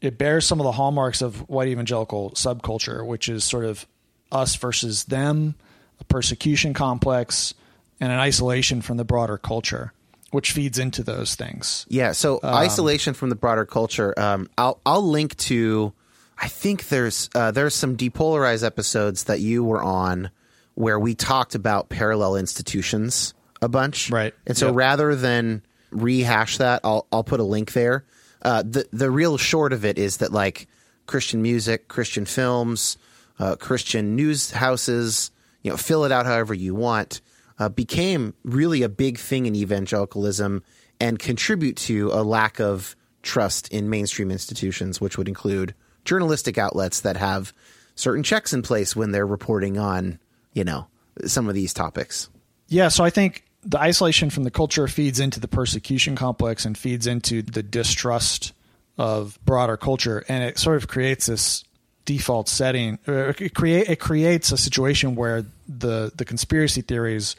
[0.00, 3.86] it bears some of the hallmarks of white evangelical subculture, which is sort of
[4.32, 5.54] us versus them,
[6.00, 7.54] a persecution complex,
[8.00, 9.92] and an isolation from the broader culture,
[10.30, 11.86] which feeds into those things.
[11.88, 12.12] Yeah.
[12.12, 14.18] So Um, isolation from the broader culture.
[14.18, 15.92] Um, I'll I'll link to.
[16.40, 20.30] I think there's uh, there's some depolarized episodes that you were on
[20.74, 24.10] where we talked about parallel institutions a bunch.
[24.10, 24.32] Right.
[24.46, 24.76] And so Yep.
[24.76, 28.04] rather than rehash that, I'll I'll put a link there.
[28.40, 30.68] Uh, the the real short of it is that like
[31.06, 32.96] Christian music, Christian films,
[33.40, 35.32] uh, Christian news houses,
[35.68, 37.20] you know, fill it out however you want,
[37.58, 40.62] uh, became really a big thing in evangelicalism
[40.98, 45.74] and contribute to a lack of trust in mainstream institutions, which would include
[46.06, 47.52] journalistic outlets that have
[47.96, 50.18] certain checks in place when they're reporting on,
[50.54, 50.86] you know,
[51.26, 52.30] some of these topics.
[52.68, 56.78] Yeah, so I think the isolation from the culture feeds into the persecution complex and
[56.78, 58.54] feeds into the distrust
[58.96, 61.62] of broader culture, and it sort of creates this
[62.06, 62.98] default setting.
[63.06, 67.36] It create it creates a situation where the the conspiracy theories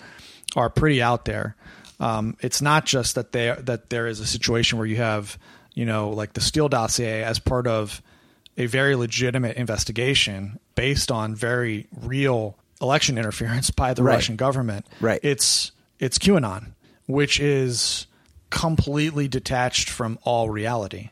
[0.55, 1.55] are pretty out there.
[1.99, 5.37] Um, it's not just that they that there is a situation where you have
[5.73, 8.01] you know like the Steele dossier as part of
[8.57, 14.13] a very legitimate investigation based on very real election interference by the Right.
[14.15, 14.85] Russian government.
[15.01, 15.19] Right.
[15.23, 16.71] It's it's QAnon,
[17.07, 18.05] which is
[18.49, 21.09] completely detached from all reality.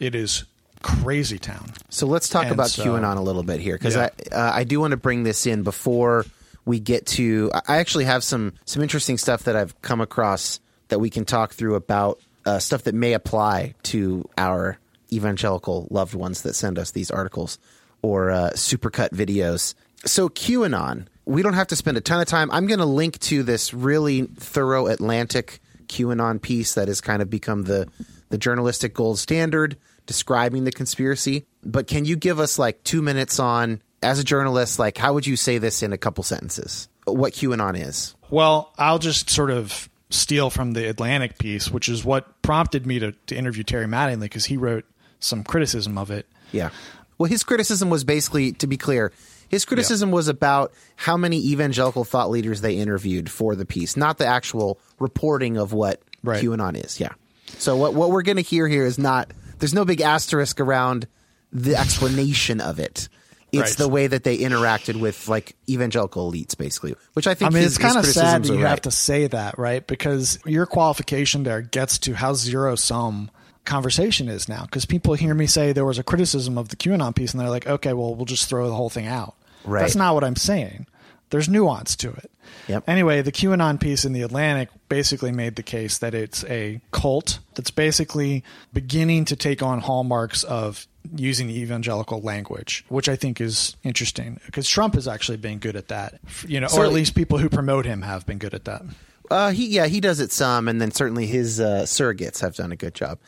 [0.00, 0.44] It is
[0.82, 1.72] crazy town.
[1.88, 4.10] So let's talk And about so- QAnon a little bit here because Yeah.
[4.32, 6.26] I uh, I do want to bring this in before
[6.66, 7.50] we get to.
[7.66, 11.54] I actually have some some interesting stuff that I've come across that we can talk
[11.54, 14.78] through about uh, stuff that may apply to our
[15.12, 17.58] evangelical loved ones that send us these articles
[18.02, 19.74] or uh, supercut videos.
[20.04, 22.50] So QAnon, we don't have to spend a ton of time.
[22.50, 27.30] I'm going to link to this really thorough Atlantic QAnon piece that has kind of
[27.30, 27.88] become the
[28.28, 29.76] the journalistic gold standard
[30.06, 31.46] describing the conspiracy.
[31.64, 35.26] But can you give us like two minutes on, as a journalist, like how would
[35.26, 36.88] you say this in a couple sentences?
[37.04, 38.14] What QAnon is?
[38.30, 42.98] Well, I'll just sort of steal from the Atlantic piece, which is what prompted me
[42.98, 44.84] to, to interview Terry Mattingly because he wrote
[45.20, 46.26] some criticism of it.
[46.52, 46.70] Yeah.
[47.18, 49.12] Well, his criticism was basically, to be clear,
[49.48, 54.18] his criticism was about how many evangelical thought leaders they interviewed for the piece, not
[54.18, 56.42] the actual reporting of what Right.
[56.42, 56.98] QAnon is.
[56.98, 57.12] Yeah.
[57.58, 59.30] So what what we're going to hear here is not
[59.60, 61.06] there's no big asterisk around
[61.52, 63.08] the explanation of it.
[63.52, 63.76] It's Right.
[63.78, 67.62] the way that they interacted with like evangelical elites, basically, which I think I mean,
[67.62, 68.68] his, it's kind of sad that you right.
[68.68, 69.86] have to say that, right?
[69.86, 73.30] Because your qualification there gets to how zero sum
[73.64, 74.62] conversation is now.
[74.62, 77.48] Because people hear me say there was a criticism of the QAnon piece, and they're
[77.50, 79.36] like, okay, well, we'll just throw the whole thing out.
[79.64, 79.80] Right.
[79.80, 80.86] That's not what I'm saying.
[81.30, 82.30] There's nuance to it.
[82.68, 82.84] Yep.
[82.88, 87.40] Anyway, the QAnon piece in the Atlantic basically made the case that it's a cult
[87.54, 90.86] that's basically beginning to take on hallmarks of
[91.16, 95.76] using the evangelical language, which I think is interesting because Trump has actually been good
[95.76, 96.20] at that.
[96.46, 98.82] You know, So- or at least people who promote him have been good at that.
[99.30, 102.70] Uh, he yeah, he does it some, and then certainly his uh, surrogates have done
[102.70, 103.18] a good job.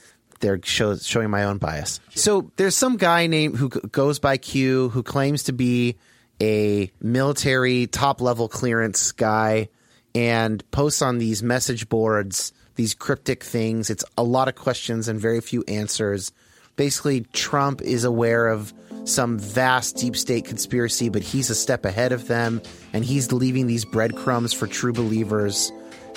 [0.40, 1.98] They're show, showing my own bias.
[2.14, 5.96] So there's some guy named who goes by Q who claims to be
[6.40, 9.68] a military top level clearance guy
[10.14, 13.90] and posts on these message boards these cryptic things.
[13.90, 16.32] It's a lot of questions and very few answers.
[16.76, 18.72] Basically, Trump is aware of
[19.04, 23.66] some vast deep state conspiracy, but he's a step ahead of them, and he's leaving
[23.66, 25.72] these breadcrumbs for true believers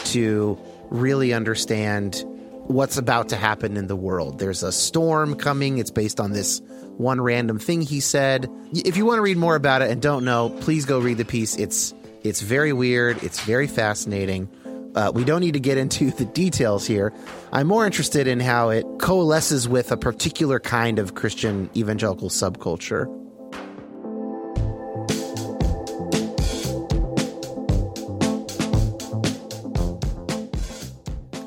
[0.06, 0.58] to
[0.92, 2.24] really understand
[2.72, 4.40] what's about to happen in the world.
[4.40, 5.78] There's a storm coming.
[5.78, 6.62] It's based on this
[6.98, 8.50] one random thing he said.
[8.74, 11.26] If you want to read more about it and don't know, please go read the
[11.26, 11.56] piece.
[11.58, 13.22] It's it's very weird.
[13.24, 14.50] It's very fascinating.
[14.94, 17.14] Uh, we don't need to get into the details here.
[17.52, 23.21] I'm more interested in how it coalesces with a particular kind of Christian evangelical subculture.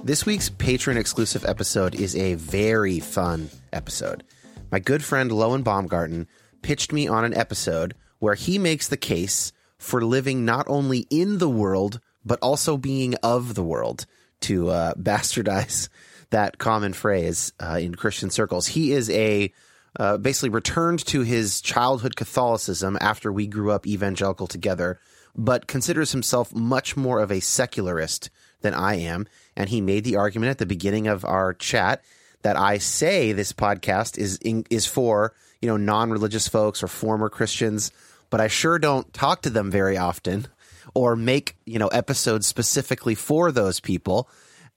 [0.04, 4.22] This week's patron exclusive episode is a very fun episode.
[4.70, 6.28] My good friend Lowen Baumgarten
[6.60, 11.38] pitched me on an episode where he makes the case for living not only in
[11.38, 14.04] the world, but also being of the world,
[14.40, 15.88] to uh, bastardize
[16.28, 18.66] that common phrase uh, in Christian circles.
[18.66, 19.54] He is a
[19.98, 25.00] uh, basically returned to his childhood Catholicism after we grew up evangelical together,
[25.34, 28.28] but considers himself much more of a secularist
[28.60, 29.26] than I am.
[29.56, 32.02] And he made the argument at the beginning of our chat
[32.42, 37.28] that I say this podcast is in, is for you know non-religious folks or former
[37.28, 37.90] Christians,
[38.30, 40.46] but I sure don't talk to them very often
[40.94, 44.28] or make you know episodes specifically for those people,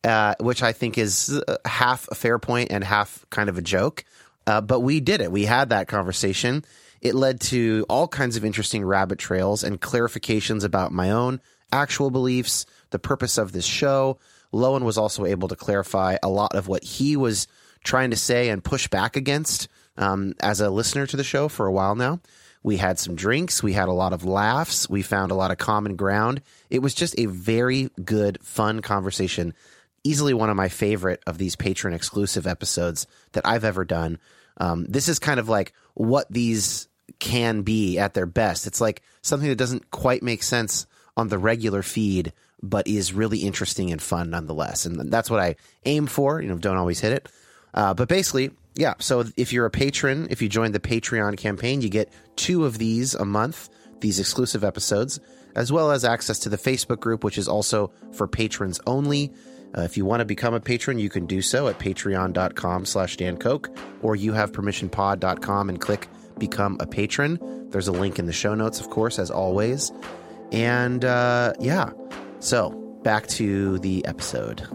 [0.03, 3.61] uh, which I think is uh, half a fair point and half kind of a
[3.61, 4.05] joke.
[4.47, 5.31] Uh, but we did it.
[5.31, 6.63] We had that conversation.
[7.01, 12.09] It led to all kinds of interesting rabbit trails and clarifications about my own actual
[12.09, 14.19] beliefs, the purpose of this show.
[14.53, 17.47] Lowen was also able to clarify a lot of what he was
[17.83, 21.65] trying to say and push back against um, as a listener to the show for
[21.65, 22.19] a while now.
[22.63, 23.63] We had some drinks.
[23.63, 24.89] We had a lot of laughs.
[24.89, 26.41] We found a lot of common ground.
[26.69, 29.53] It was just a very good, fun conversation.
[30.03, 34.19] Easily one of my favorite of these patron exclusive episodes that I've ever done.
[34.57, 36.87] Um, this is kind of like what these
[37.19, 38.67] can be at their best.
[38.67, 43.39] It's like something that doesn't quite make sense on the regular feed, but is really
[43.39, 44.85] interesting and fun nonetheless.
[44.85, 46.41] And that's what I aim for.
[46.41, 47.29] You know, don't always hit it.
[47.73, 48.95] Uh, but basically, yeah.
[48.99, 52.77] So if you're a patron, if you join the Patreon campaign, you get two of
[52.77, 55.19] these a month, these exclusive episodes,
[55.55, 59.31] as well as access to the Facebook group, which is also for patrons only.
[59.77, 63.17] Uh, if you want to become a patron, you can do so at patreon.com slash
[63.17, 66.07] dankoch, or you have permissionpod.com and click
[66.37, 67.69] become a patron.
[67.69, 69.91] There's a link in the show notes, of course, as always.
[70.51, 71.91] And uh, yeah,
[72.39, 72.69] so
[73.03, 74.67] back to the episode.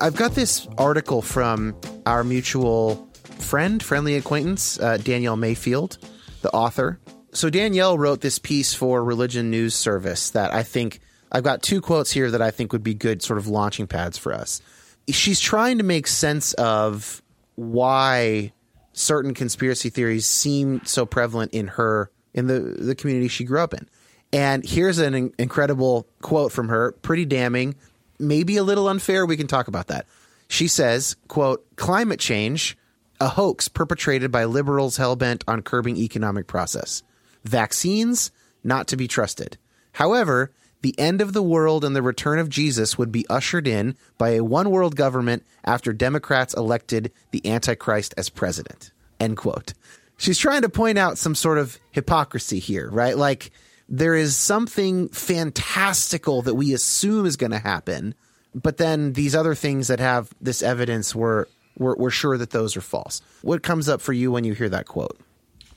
[0.00, 3.08] I've got this article from our mutual
[3.38, 5.98] friend, friendly acquaintance, uh, Danielle Mayfield,
[6.42, 7.00] the author.
[7.32, 11.00] So Danielle wrote this piece for Religion News Service that I think
[11.32, 14.16] I've got two quotes here that I think would be good sort of launching pads
[14.18, 14.60] for us.
[15.08, 17.22] She's trying to make sense of
[17.54, 18.52] why
[18.96, 23.74] certain conspiracy theories seem so prevalent in her in the the community she grew up
[23.74, 23.88] in.
[24.32, 27.76] And here's an in- incredible quote from her, pretty damning,
[28.18, 30.06] maybe a little unfair, we can talk about that.
[30.48, 32.76] She says, quote, "Climate change
[33.20, 37.02] a hoax perpetrated by liberals hell bent on curbing economic process.
[37.44, 38.30] Vaccines,
[38.62, 39.56] not to be trusted.
[39.92, 40.50] However,
[40.82, 44.30] the end of the world and the return of Jesus would be ushered in by
[44.30, 48.90] a one world government after Democrats elected the Antichrist as president.
[49.18, 49.72] End quote.
[50.16, 53.16] She's trying to point out some sort of hypocrisy here, right?
[53.16, 53.50] Like,
[53.88, 58.14] there is something fantastical that we assume is going to happen,
[58.54, 61.46] but then these other things that have this evidence, we're,
[61.78, 63.20] we're, we're sure that those are false.
[63.42, 65.20] What comes up for you when you hear that quote?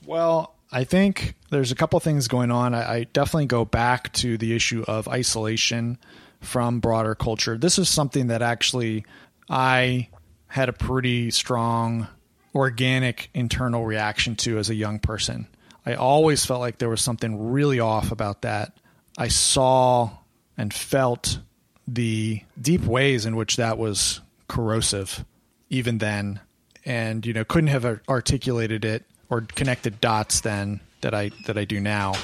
[0.06, 2.74] Well, I think there's a couple things going on.
[2.74, 5.98] I, I, definitely go back to the issue of isolation
[6.40, 7.58] from broader culture.
[7.58, 9.04] This is something that actually
[9.48, 10.08] I
[10.46, 12.06] had a pretty strong
[12.54, 15.48] organic internal reaction to as a young person.
[15.84, 18.76] I always felt like there was something really off about that.
[19.18, 20.10] I saw
[20.56, 21.40] and felt
[21.88, 25.24] the deep ways in which that was corrosive
[25.68, 26.40] even then
[26.84, 31.64] and you know couldn't have articulated it or connected dots then that I that I
[31.64, 32.14] do now.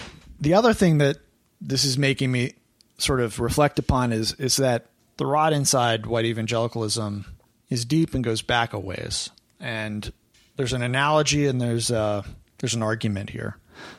[0.40, 1.16] The other thing that
[1.60, 2.52] this is making me
[2.98, 4.86] sort of reflect upon is is that
[5.16, 7.24] the rot inside white evangelicalism
[7.70, 9.30] is deep and goes back a ways.
[9.60, 10.12] And
[10.56, 12.24] there's an analogy and there's a,
[12.58, 13.56] there's an argument here.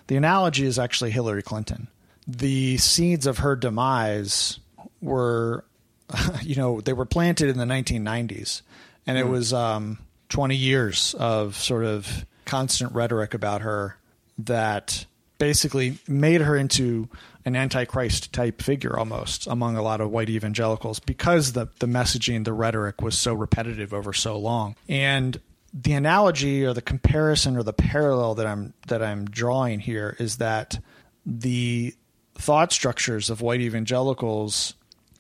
[0.08, 1.88] The analogy is actually Hillary Clinton.
[2.28, 4.60] The seeds of her demise
[5.02, 5.66] were,
[6.42, 8.62] you know, they were planted in the 1990s,
[9.06, 9.32] and it hmm.
[9.32, 10.00] was um,
[10.30, 13.98] 20 years of sort of constant rhetoric about her
[14.40, 15.06] that
[15.38, 17.08] basically made her into
[17.46, 22.44] an antichrist type figure almost among a lot of white evangelicals because the the messaging
[22.44, 24.76] the rhetoric was so repetitive over so long.
[24.90, 25.40] And
[25.74, 30.38] the analogy or the comparison or the parallel that I'm that I'm drawing here is
[30.38, 30.80] that
[31.26, 31.94] the
[32.36, 34.74] thought structures of white evangelicals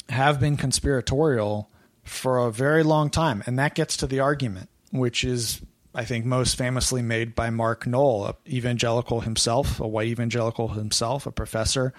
[0.09, 1.69] have been conspiratorial
[2.03, 3.43] for a very long time.
[3.45, 5.61] And that gets to the argument which is
[5.97, 11.25] I think most famously made by Mark Noll, a evangelical himself, a white evangelical himself,
[11.25, 11.91] a professor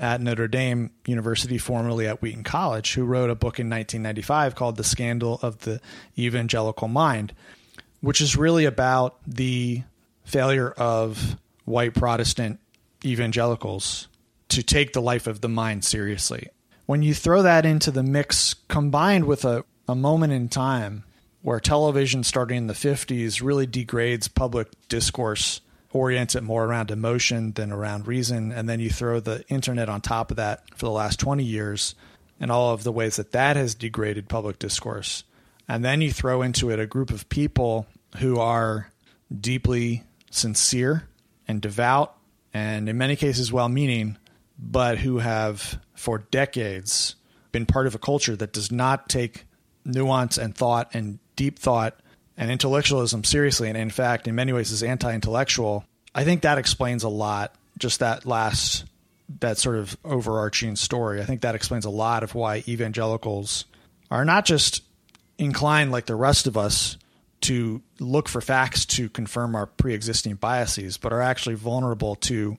[0.00, 4.76] at Notre Dame University, formerly at Wheaton College, who wrote a book in 1995 called
[4.76, 5.80] The Scandal of the
[6.18, 7.32] Evangelical Mind,
[8.00, 9.84] which is really about the
[10.24, 12.58] failure of white Protestant
[13.04, 14.08] evangelicals
[14.48, 16.48] to take the life of the mind seriously.
[16.86, 21.04] When you throw that into the mix combined with a, a moment in time
[21.42, 25.60] where television starting in the 50s really degrades public discourse,
[25.92, 28.52] orients it more around emotion than around reason.
[28.52, 31.94] And then you throw the internet on top of that for the last 20 years
[32.38, 35.24] and all of the ways that that has degraded public discourse.
[35.68, 37.86] And then you throw into it a group of people
[38.18, 38.90] who are
[39.38, 41.08] deeply sincere
[41.46, 42.16] and devout
[42.52, 44.16] and in many cases well meaning,
[44.58, 47.14] but who have for decades
[47.52, 49.44] been part of a culture that does not take
[49.84, 51.98] nuance and thought and deep thought
[52.36, 55.86] and intellectualism seriously, and in fact, in many ways, is anti-intellectual.
[56.14, 57.54] I think that explains a lot.
[57.78, 58.84] Just that last,
[59.40, 61.22] that sort of overarching story.
[61.22, 63.64] I think that explains a lot of why evangelicals
[64.10, 64.82] are not just
[65.38, 66.98] inclined like the rest of us
[67.42, 72.58] to look for facts to confirm our pre-existing biases, but are actually vulnerable to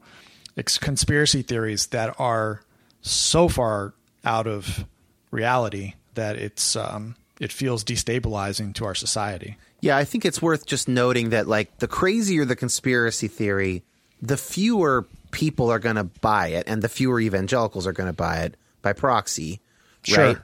[0.79, 2.63] conspiracy theories that are
[3.01, 3.93] so far
[4.25, 4.85] out of
[5.29, 9.57] reality that it's um, it feels destabilizing to our society.
[9.81, 13.83] Yeah, I think it's worth just noting that like the crazier the conspiracy theory,
[14.21, 18.13] the fewer people are going to buy it, and the fewer evangelicals are going to
[18.13, 19.59] buy it by proxy.
[20.03, 20.25] Sure.
[20.25, 20.37] Right?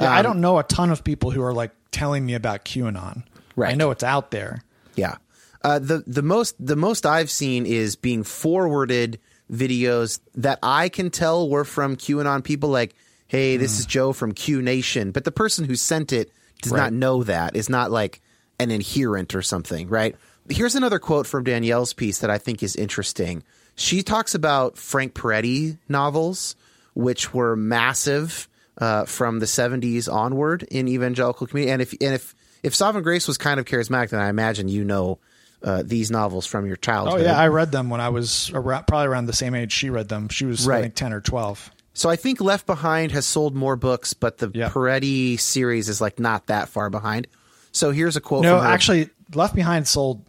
[0.00, 2.64] Yeah, um, I don't know a ton of people who are like telling me about
[2.64, 3.24] QAnon.
[3.56, 3.72] Right.
[3.72, 4.62] I know it's out there.
[4.94, 5.16] Yeah.
[5.62, 9.18] Uh, the the most the most I've seen is being forwarded
[9.50, 12.68] videos that I can tell were from QAnon people.
[12.68, 12.94] Like,
[13.26, 13.80] hey, this mm.
[13.80, 16.30] is Joe from Q Nation, but the person who sent it
[16.64, 16.80] does right.
[16.80, 18.20] not know that, is not like
[18.58, 20.16] an adherent or something, right?
[20.48, 23.42] Here's another quote from Danielle's piece that I think is interesting.
[23.76, 26.56] She talks about Frank Peretti novels,
[26.94, 28.48] which were massive
[28.78, 31.72] uh, from the 70s onward in evangelical community.
[31.72, 34.84] And if and if if Sovereign Grace was kind of charismatic, then I imagine you
[34.84, 35.18] know
[35.62, 37.20] uh, these novels from your childhood.
[37.20, 39.90] Oh yeah, I read them when I was around, probably around the same age she
[39.90, 40.28] read them.
[40.28, 40.78] She was right.
[40.78, 41.70] I think ten or twelve.
[41.94, 44.72] So I think Left Behind has sold more books, but the yep.
[44.72, 47.28] Peretti series is like not that far behind.
[47.70, 48.42] So here's a quote.
[48.42, 50.24] No, actually, Left Behind sold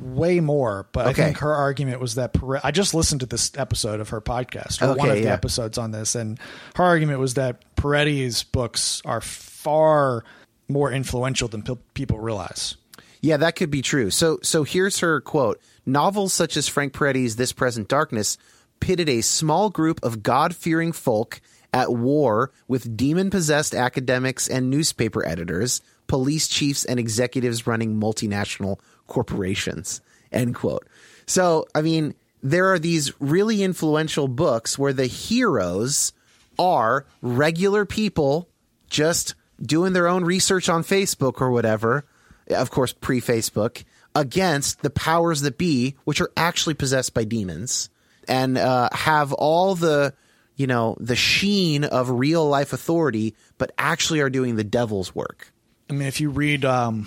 [0.00, 1.22] way more, but okay.
[1.22, 4.20] I think her argument was that Peretti, I just listened to this episode of her
[4.20, 5.24] podcast, or okay, one of yeah.
[5.24, 6.38] the episodes on this, and
[6.74, 10.24] her argument was that Peretti's books are far
[10.68, 12.76] more influential than p- people realize.
[13.20, 14.10] Yeah, that could be true.
[14.10, 18.38] So, so here's her quote: Novels such as Frank Peretti's "This Present Darkness"
[18.80, 21.40] pitted a small group of God fearing folk
[21.72, 28.78] at war with demon possessed academics and newspaper editors, police chiefs, and executives running multinational
[29.06, 30.00] corporations.
[30.32, 30.86] End quote.
[31.26, 36.12] So, I mean, there are these really influential books where the heroes
[36.58, 38.48] are regular people
[38.88, 42.04] just doing their own research on Facebook or whatever,
[42.50, 47.90] of course, pre Facebook, against the powers that be, which are actually possessed by demons
[48.28, 50.14] and uh, have all the
[50.56, 55.52] you know the sheen of real life authority, but actually are doing the devil's work.
[55.90, 57.06] I mean, if you read um,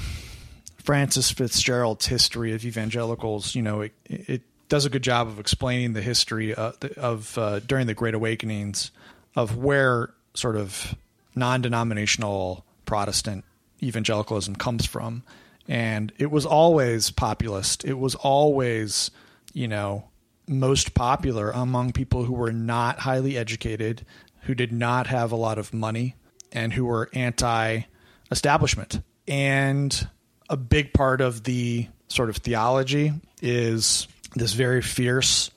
[0.77, 5.93] Frances FitzGerald's history of evangelicals, you know it, it does a good job of explaining
[5.93, 8.91] the history of, of uh, during the Great Awakenings
[9.35, 10.95] of where sort of
[11.35, 13.43] non-denominational Protestant
[13.83, 15.23] evangelicalism comes from,
[15.67, 17.83] and it was always populist.
[17.83, 19.11] It was always,
[19.53, 20.05] you know,
[20.51, 24.05] most popular among people who were not highly educated,
[24.41, 26.15] who did not have a lot of money,
[26.51, 27.81] and who were anti
[28.29, 29.01] establishment.
[29.27, 30.07] And
[30.49, 35.49] a big part of the sort of theology is this very fierce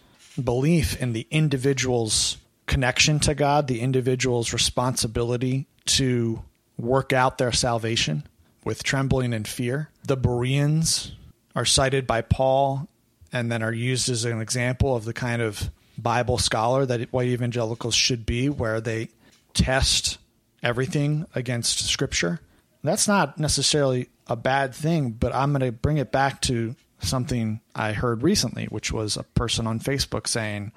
[0.43, 2.37] belief in the individual's
[2.67, 6.43] connection to God, the individual's responsibility to
[6.77, 8.27] work out their salvation
[8.65, 9.91] with trembling and fear.
[10.07, 11.13] The Bereans
[11.55, 12.89] are cited by Paul
[13.35, 17.29] and then are used as an example of the kind of Bible scholar that white
[17.29, 19.09] evangelicals should be, where they
[19.53, 20.19] test
[20.63, 22.41] everything against Scripture.
[22.85, 27.61] That's not necessarily a bad thing, but I'm going to bring it back to something
[27.75, 30.71] I heard recently, which was a person on Facebook saying,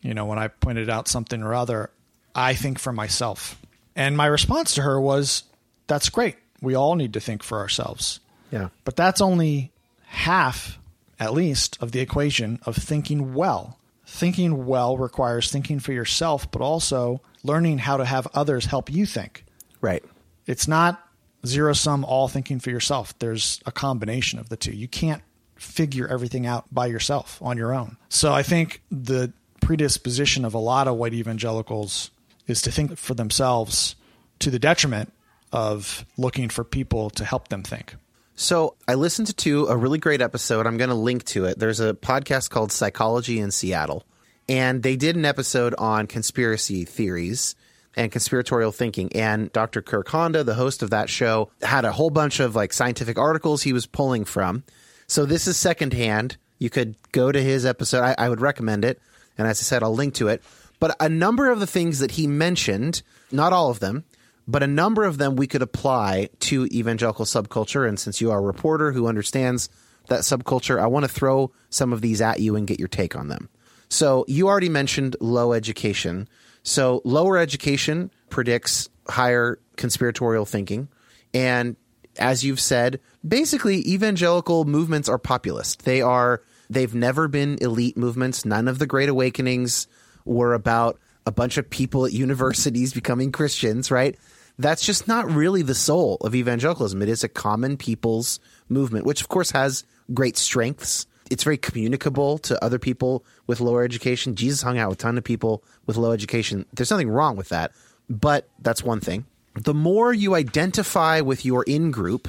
[0.00, 1.90] you know, when I pointed out something or other,
[2.34, 3.60] I think for myself.
[3.94, 5.42] And my response to her was,
[5.88, 6.36] that's great.
[6.62, 8.20] We all need to think for ourselves.
[8.50, 8.68] Yeah.
[8.84, 9.72] But that's only
[10.06, 10.77] half
[11.18, 13.78] at least, of the equation of thinking well.
[14.06, 19.04] Thinking well requires thinking for yourself, but also learning how to have others help you
[19.04, 19.44] think.
[19.80, 20.02] Right.
[20.46, 21.02] It's not
[21.46, 23.18] zero sum all thinking for yourself.
[23.18, 24.72] There's a combination of the two.
[24.72, 25.22] You can't
[25.56, 27.96] figure everything out by yourself on your own.
[28.08, 32.10] So I think the predisposition of a lot of white evangelicals
[32.46, 33.96] is to think for themselves
[34.38, 35.12] to the detriment
[35.52, 37.94] of looking for people to help them think.
[38.40, 40.64] So I listened to a really great episode.
[40.64, 41.58] I'm going to link to it.
[41.58, 44.06] There's a podcast called Psychology in Seattle,
[44.48, 47.56] and they did an episode on conspiracy theories
[47.96, 49.10] and conspiratorial thinking.
[49.12, 49.82] And Dr.
[49.82, 53.64] Kirk Honda, the host of that show, had a whole bunch of like scientific articles
[53.64, 54.62] he was pulling from.
[55.08, 56.36] So this is secondhand.
[56.60, 58.04] You could go to his episode.
[58.04, 59.00] I, I would recommend it.
[59.36, 60.44] And as I said, I'll link to it.
[60.78, 64.04] But a number of the things that he mentioned, not all of them,
[64.48, 67.86] but a number of them we could apply to evangelical subculture.
[67.86, 69.68] And since you are a reporter who understands
[70.08, 73.14] that subculture, I want to throw some of these at you and get your take
[73.14, 73.50] on them.
[73.90, 76.28] So you already mentioned low education.
[76.62, 80.88] So lower education predicts higher conspiratorial thinking.
[81.34, 81.76] And
[82.18, 85.84] as you've said, basically evangelical movements are populist.
[85.84, 88.46] They are they've never been elite movements.
[88.46, 89.86] None of the great awakenings
[90.24, 94.18] were about a bunch of people at universities becoming Christians, right?
[94.58, 97.00] That's just not really the soul of evangelicalism.
[97.02, 101.06] It is a common people's movement, which of course has great strengths.
[101.30, 104.34] It's very communicable to other people with lower education.
[104.34, 106.64] Jesus hung out with a ton of people with low education.
[106.72, 107.72] There's nothing wrong with that,
[108.08, 109.26] but that's one thing.
[109.54, 112.28] The more you identify with your in group,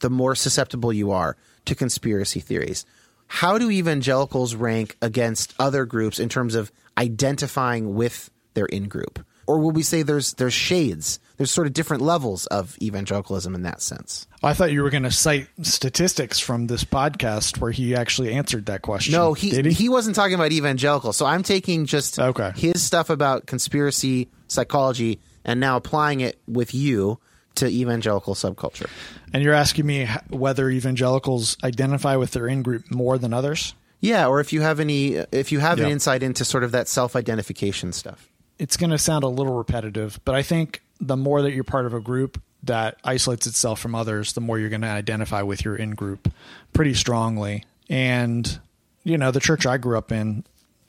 [0.00, 2.84] the more susceptible you are to conspiracy theories.
[3.26, 9.24] How do evangelicals rank against other groups in terms of identifying with their in group?
[9.46, 13.62] Or will we say there's there's shades there's sort of different levels of evangelicalism in
[13.62, 14.26] that sense.
[14.42, 18.66] I thought you were going to cite statistics from this podcast where he actually answered
[18.66, 19.12] that question.
[19.12, 19.72] No, he he?
[19.72, 19.88] he?
[19.88, 21.14] wasn't talking about evangelical.
[21.14, 22.52] So I'm taking just okay.
[22.54, 27.18] his stuff about conspiracy psychology and now applying it with you
[27.54, 28.90] to evangelical subculture.
[29.32, 33.74] And you're asking me whether evangelicals identify with their in group more than others?
[34.00, 36.86] Yeah, or if you have any if you have an insight into sort of that
[36.86, 38.28] self-identification stuff.
[38.58, 41.86] It's going to sound a little repetitive, but I think the more that you're part
[41.86, 45.64] of a group that isolates itself from others, the more you're going to identify with
[45.64, 46.32] your in group
[46.72, 47.64] pretty strongly.
[47.88, 48.60] And,
[49.02, 50.44] you know, the church I grew up in,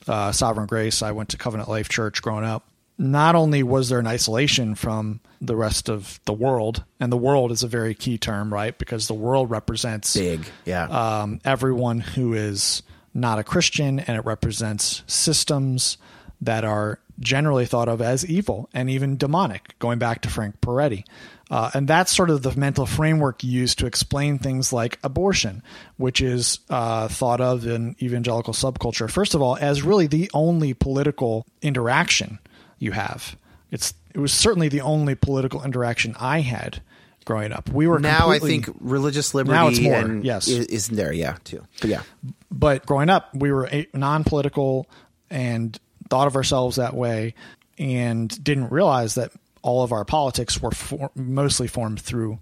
[0.06, 2.68] uh, Sovereign Grace, I went to Covenant Life Church growing up.
[2.98, 7.50] Not only was there an isolation from the rest of the world, and the world
[7.50, 8.76] is a very key term, right?
[8.76, 12.82] Because the world represents big, yeah, um, everyone who is
[13.14, 15.96] not a Christian, and it represents systems
[16.42, 21.04] that are generally thought of as evil and even demonic, going back to Frank Peretti.
[21.50, 25.62] Uh, and that's sort of the mental framework used to explain things like abortion,
[25.98, 30.72] which is uh, thought of in evangelical subculture, first of all, as really the only
[30.72, 32.38] political interaction
[32.78, 33.36] you have.
[33.70, 36.82] It's it was certainly the only political interaction I had
[37.24, 37.70] growing up.
[37.70, 40.48] We were now I think religious liberty Now it's more, and yes.
[40.48, 41.62] is, is there, yeah, too.
[41.80, 42.02] But yeah.
[42.50, 44.88] but growing up, we were a- non-political
[45.30, 45.78] and
[46.12, 47.32] thought of ourselves that way,
[47.78, 49.32] and didn't realize that
[49.62, 52.38] all of our politics were for- mostly formed through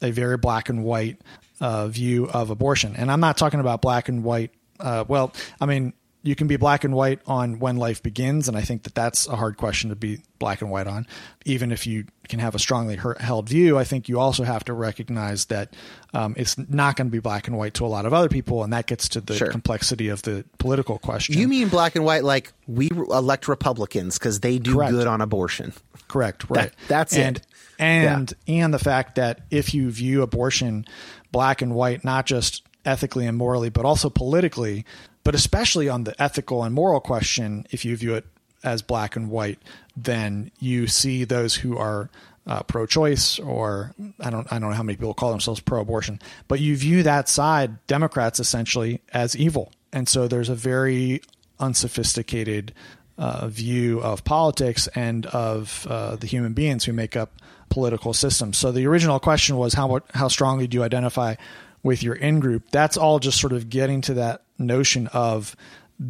[0.00, 1.20] a very black and white
[1.60, 2.94] uh, view of abortion.
[2.94, 4.52] And I'm not talking about black and white.
[4.78, 8.56] Uh, well, I mean, you can be black and white on when life begins, and
[8.56, 11.06] I think that that's a hard question to be black and white on.
[11.44, 14.72] Even if you can have a strongly held view, I think you also have to
[14.72, 15.74] recognize that
[16.12, 18.64] um, it's not going to be black and white to a lot of other people,
[18.64, 19.48] and that gets to the Sure.
[19.48, 21.38] complexity of the political question.
[21.38, 24.92] You mean black and white like we elect Republicans because they do Correct.
[24.92, 25.72] good on abortion.
[26.08, 26.46] Correct.
[26.48, 26.72] Right.
[26.88, 27.46] that's and, it.
[27.78, 30.84] And and the fact that if you view abortion
[31.30, 34.84] black and white, not just ethically and morally, but also politically,
[35.28, 38.24] but especially on the ethical and moral question, if you view it
[38.64, 39.58] as black and white,
[39.94, 42.08] then you see those who are
[42.46, 46.18] uh, pro-choice, or I don't, I don't know how many people call themselves pro-abortion,
[46.48, 51.20] but you view that side, Democrats essentially, as evil, and so there's a very
[51.60, 52.72] unsophisticated
[53.18, 57.32] uh, view of politics and of uh, the human beings who make up
[57.68, 58.56] political systems.
[58.56, 61.34] So the original question was how how strongly do you identify
[61.82, 62.70] with your in group?
[62.70, 65.56] That's all just sort of getting to that notion of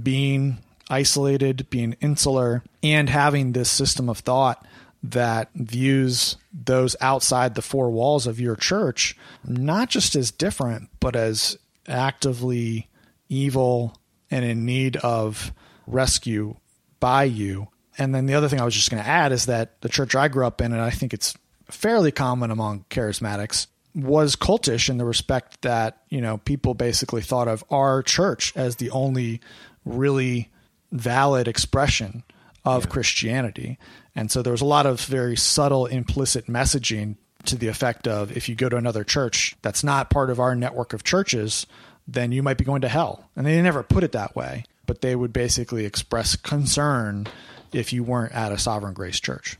[0.02, 0.58] being
[0.90, 4.66] isolated, being insular, and having this system of thought
[5.02, 11.14] that views those outside the four walls of your church not just as different, but
[11.14, 11.56] as
[11.86, 12.88] actively
[13.28, 13.96] evil
[14.30, 15.52] and in need of
[15.86, 16.56] rescue
[17.00, 17.68] by you.
[17.96, 20.14] And then the other thing I was just going to add is that the church
[20.14, 21.36] I grew up in, and I think it's
[21.70, 23.66] fairly common among charismatics,
[23.98, 28.76] was cultish in the respect that, you know, people basically thought of our church as
[28.76, 29.40] the only
[29.84, 30.50] really
[30.92, 32.22] valid expression
[32.64, 33.78] of Christianity.
[34.14, 38.36] And so there was a lot of very subtle implicit messaging to the effect of
[38.36, 41.66] if you go to another church that's not part of our network of churches,
[42.06, 43.28] then you might be going to hell.
[43.34, 47.26] And they never put it that way, but they would basically express concern
[47.72, 49.56] if you weren't at a sovereign grace church.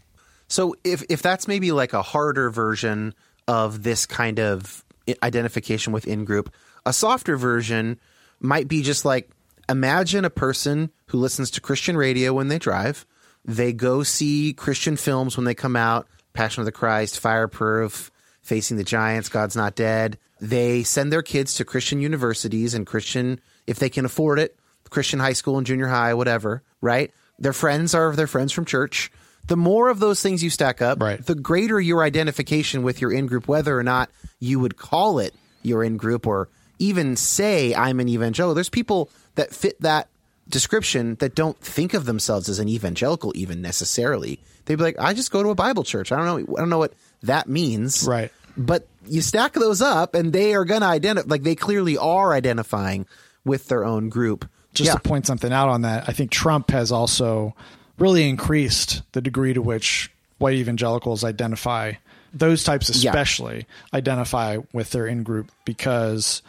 [0.48, 3.14] So if if that's maybe like a harder version
[3.48, 4.84] of this kind of
[5.22, 6.54] identification with in group,
[6.86, 7.98] a softer version
[8.38, 9.30] might be just like
[9.68, 13.04] imagine a person who listens to Christian radio when they drive,
[13.44, 18.10] they go see Christian films when they come out, Passion of the Christ, Fireproof,
[18.42, 20.18] Facing the Giants, God's Not Dead.
[20.40, 24.56] They send their kids to Christian universities and Christian if they can afford it,
[24.88, 27.12] Christian high school and junior high, whatever, right?
[27.38, 29.10] Their friends are their friends from church.
[29.48, 31.24] The more of those things you stack up, Right.
[31.24, 35.34] the greater your identification with your in group, whether or not you would call it
[35.62, 38.54] your in group or even say I'm an evangelical.
[38.54, 40.08] There's people that fit that
[40.48, 44.38] description that don't think of themselves as an evangelical even necessarily.
[44.64, 46.12] They'd be like, I just go to a Bible church.
[46.12, 46.54] I don't know.
[46.56, 48.06] I don't know what that means.
[48.06, 48.30] Right.
[48.56, 51.28] But you stack those up, and they are going to identify.
[51.28, 53.06] Like they clearly are identifying
[53.44, 54.48] with their own group.
[54.74, 54.94] just yeah.
[54.94, 57.54] to point something out on that, I think Trump has also
[57.98, 61.92] really increased the degree to which white evangelicals identify
[62.32, 63.10] those types Yeah.
[63.10, 66.42] especially identify with their in group because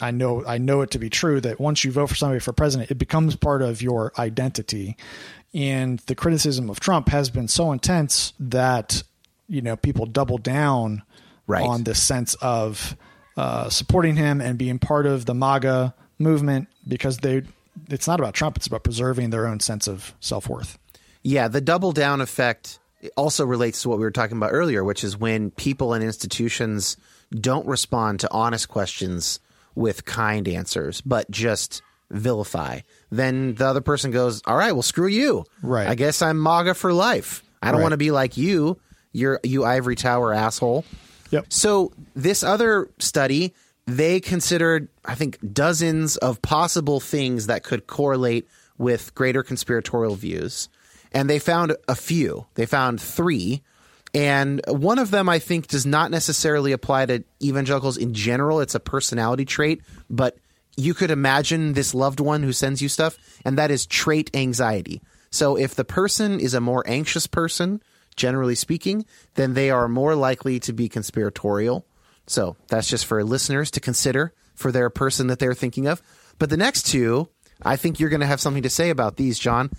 [0.00, 2.52] I know I know it to be true that once you vote for somebody for
[2.54, 4.96] president, it becomes part of your identity.
[5.52, 9.02] And the criticism of Trump has been so intense that
[9.48, 11.02] you know people double down
[11.46, 11.62] Right.
[11.66, 12.96] on this sense of
[13.36, 17.42] uh, supporting him and being part of the MAGA movement because they
[17.90, 20.78] it's not about Trump, it's about preserving their own sense of self worth.
[21.24, 22.78] Yeah, the double down effect
[23.16, 26.96] also relates to what we were talking about earlier, which is when people and institutions
[27.34, 29.40] don't respond to honest questions
[29.74, 32.80] with kind answers, but just vilify.
[33.10, 35.44] Then the other person goes, "All right, well, screw you.
[35.62, 35.88] Right.
[35.88, 37.42] I guess I'm MAGA for life.
[37.62, 37.82] I don't Right.
[37.84, 38.78] want to be like you.
[39.12, 40.84] You're you ivory tower asshole."
[41.30, 41.46] Yep.
[41.48, 43.54] So this other study,
[43.86, 48.46] they considered, I think, dozens of possible things that could correlate
[48.78, 50.68] with greater conspiratorial views,
[51.14, 52.46] and they found a few.
[52.54, 53.62] They found three,
[54.12, 58.60] and one of them I think does not necessarily apply to evangelicals in general.
[58.60, 60.36] It's a personality trait, but
[60.76, 65.00] you could imagine this loved one who sends you stuff, and that is trait anxiety.
[65.30, 67.80] So if the person is a more anxious person,
[68.16, 69.04] generally speaking,
[69.34, 71.84] then they are more likely to be conspiratorial.
[72.26, 76.02] So that's just for listeners to consider for their person that they're thinking of.
[76.38, 77.28] But the next two,
[77.62, 79.70] I think you're going to have something to say about these, Jon.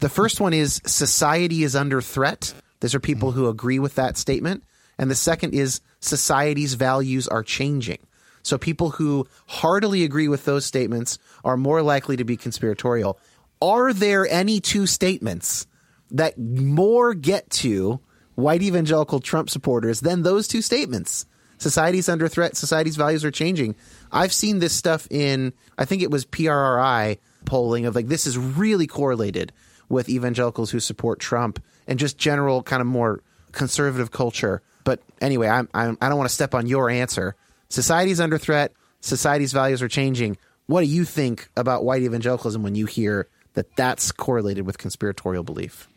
[0.00, 2.54] The first one is society is under threat.
[2.80, 4.64] These are people who agree with that statement.
[4.98, 7.98] And the second is society's values are changing.
[8.42, 13.18] So people who heartily agree with those statements are more likely to be conspiratorial.
[13.60, 15.66] Are there any two statements
[16.10, 18.00] that more get to
[18.38, 21.26] white evangelical Trump supporters than those two statements.
[21.58, 23.74] Society's under threat, society's values are changing.
[24.12, 28.38] I've seen this stuff in, I think it was PRRI polling of like, this is
[28.38, 29.52] really correlated
[29.88, 33.22] with evangelicals who support Trump and just general kind of more
[33.52, 34.62] conservative culture.
[34.84, 37.34] But anyway, I'm, I'm, I don't want to step on your answer.
[37.68, 40.38] Society's under threat, society's values are changing.
[40.66, 45.42] What do you think about white evangelicalism when you hear that that's correlated with conspiratorial
[45.42, 45.88] belief?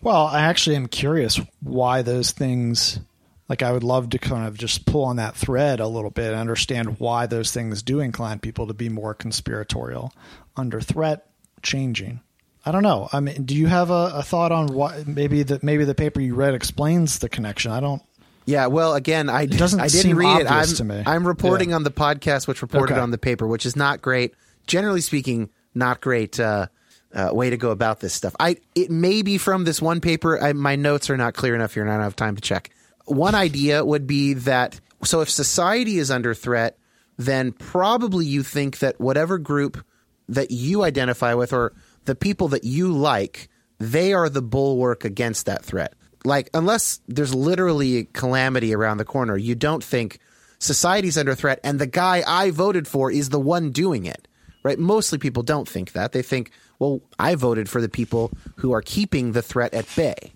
[0.00, 3.00] Well, I actually am curious why those things.
[3.48, 6.30] Like, I would love to kind of just pull on that thread a little bit
[6.30, 10.14] and understand why those things do incline people to be more conspiratorial,
[10.56, 11.26] under threat,
[11.62, 12.20] changing.
[12.66, 13.08] I don't know.
[13.12, 16.20] I mean, do you have a, a thought on what maybe the maybe the paper
[16.20, 17.72] you read explains the connection?
[17.72, 18.02] I don't.
[18.46, 20.50] Yeah, well, again, I, doesn't I didn't read it.
[20.50, 21.02] I'm, to me.
[21.06, 21.76] I'm reporting Yeah.
[21.76, 23.00] on the podcast, which reported Okay.
[23.00, 24.34] on the paper, which is not great.
[24.66, 26.66] Generally speaking, not great uh,
[27.14, 28.34] uh, way to go about this stuff.
[28.38, 30.42] I it may be from this one paper.
[30.42, 32.70] I, my notes are not clear enough here, and I don't have time to check.
[33.06, 36.78] One idea would be that so if society is under threat,
[37.18, 39.84] then probably you think that whatever group
[40.28, 41.72] that you identify with or
[42.04, 43.48] the people that you like,
[43.78, 45.94] they are the bulwark against that threat.
[46.24, 50.18] Like, unless there's literally calamity around the corner, you don't think
[50.58, 54.26] society's under threat and the guy I voted for is the one doing it,
[54.62, 54.78] right?
[54.78, 56.12] Mostly people don't think that.
[56.12, 60.32] They think, well, I voted for the people who are keeping the threat at bay.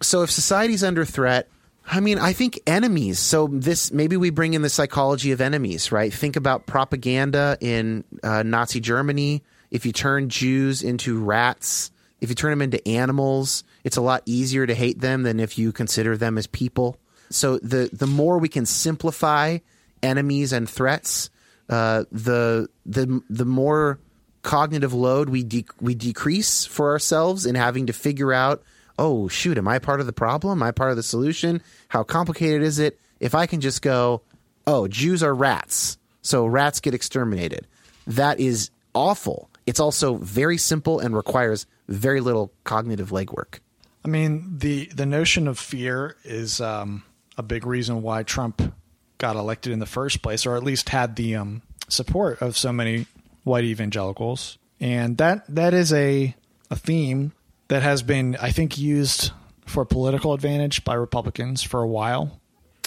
[0.00, 1.48] So if society's under threat,
[1.86, 3.18] I mean, I think enemies.
[3.18, 6.12] So this maybe we bring in the psychology of enemies, right?
[6.12, 9.42] Think about propaganda in uh, Nazi Germany.
[9.70, 11.90] If you turn Jews into rats,
[12.20, 15.58] if you turn them into animals, it's a lot easier to hate them than if
[15.58, 16.98] you consider them as people.
[17.30, 19.58] So the the more we can simplify
[20.02, 21.30] enemies and threats,
[21.68, 23.98] uh, the the the more
[24.42, 28.62] cognitive load we de- we decrease for ourselves in having to figure out
[28.96, 30.62] oh shoot am i part of the problem?
[30.62, 31.60] Am i part of the solution?
[31.88, 32.98] How complicated is it?
[33.18, 34.22] If i can just go
[34.64, 37.66] oh jews are rats so rats get exterminated.
[38.06, 43.58] That is awful it's also very simple and requires very little cognitive legwork
[44.06, 47.02] I mean, the the notion of fear is um,
[47.36, 48.62] a big reason why Trump
[49.18, 52.72] got elected in the first place, or at least had the um, support of so
[52.72, 53.06] many
[53.42, 56.36] white evangelicals, and that that is a
[56.70, 57.32] a theme
[57.66, 59.32] that has been, I think, used
[59.64, 62.40] for political advantage by Republicans for a while.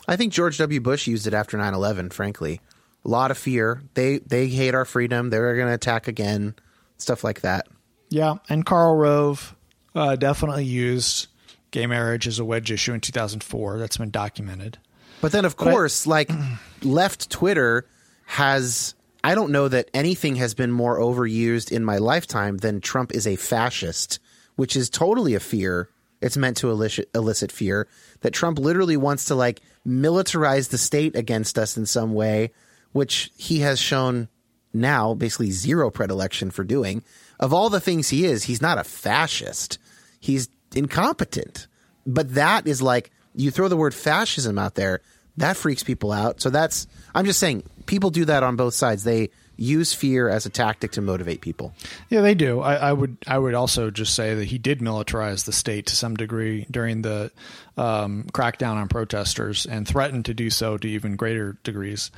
[0.07, 0.79] I think George W.
[0.79, 2.61] Bush used it after 9/11, frankly.
[3.03, 3.81] A lot of fear.
[3.93, 5.31] They they hate our freedom.
[5.31, 6.55] They're going to attack again.
[6.99, 7.67] Stuff like that.
[8.09, 9.55] Yeah, and Karl Rove
[9.95, 11.27] uh, definitely used
[11.71, 13.77] gay marriage as a wedge issue in 2004.
[13.77, 14.77] That's been documented.
[15.21, 16.31] But then of course, like
[16.83, 17.87] left Twitter
[18.25, 23.11] has I don't know that anything has been more overused in my lifetime than Trump
[23.13, 24.19] is a fascist,
[24.55, 25.89] which is totally a fear.
[26.21, 27.87] It's meant to elicit, elicit fear
[28.21, 32.51] that Trump literally wants to like militarize the state against us in some way,
[32.91, 34.29] which he has shown
[34.73, 37.03] now basically zero predilection for doing.
[37.39, 39.79] Of all the things he is, he's not a fascist.
[40.19, 41.67] He's incompetent.
[42.05, 45.01] But that is like you throw the word fascism out there,
[45.37, 46.41] that freaks people out.
[46.41, 49.03] So that's I'm just saying people do that on both sides.
[49.03, 51.73] They use fear as a tactic to motivate people.
[52.09, 52.61] Yeah, they do.
[52.61, 53.17] I, I would.
[53.27, 57.01] I would also just say that he did militarize the state to some degree during
[57.01, 57.31] the
[57.77, 62.11] um, crackdown on protesters, and threatened to do so to even greater degrees.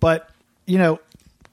[0.00, 0.30] But
[0.66, 1.00] you know,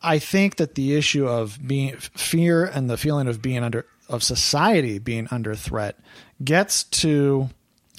[0.04, 4.22] I think that the issue of being fear and the feeling of being under of
[4.22, 5.98] society being under threat
[6.44, 7.50] gets to.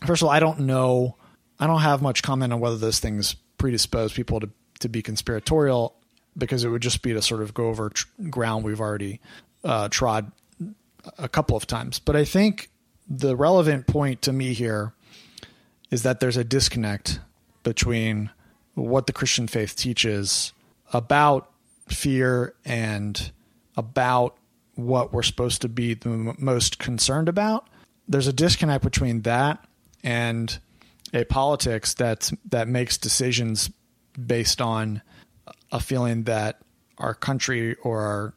[0.07, 1.16] First of all, I don't know.
[1.59, 4.50] I don't have much comment on whether those things predispose people to
[4.80, 5.96] to be conspiratorial
[6.36, 9.20] because it would just be to sort of go over tr- ground we've already
[9.62, 10.30] uh, trod
[11.18, 11.98] a couple of times.
[11.98, 12.70] But I think
[13.09, 14.92] the relevant point to me here
[15.90, 17.20] is that there's a disconnect
[17.62, 18.30] between
[18.74, 20.52] what the Christian faith teaches
[20.92, 21.50] about
[21.89, 23.32] fear and
[23.76, 24.37] about
[24.74, 27.68] what we're supposed to be the m- most concerned about.
[28.09, 29.64] There's a disconnect between that
[30.03, 30.59] and
[31.12, 33.70] a politics that that makes decisions
[34.26, 35.03] based on
[35.72, 36.61] a feeling that
[36.99, 38.35] our country or our,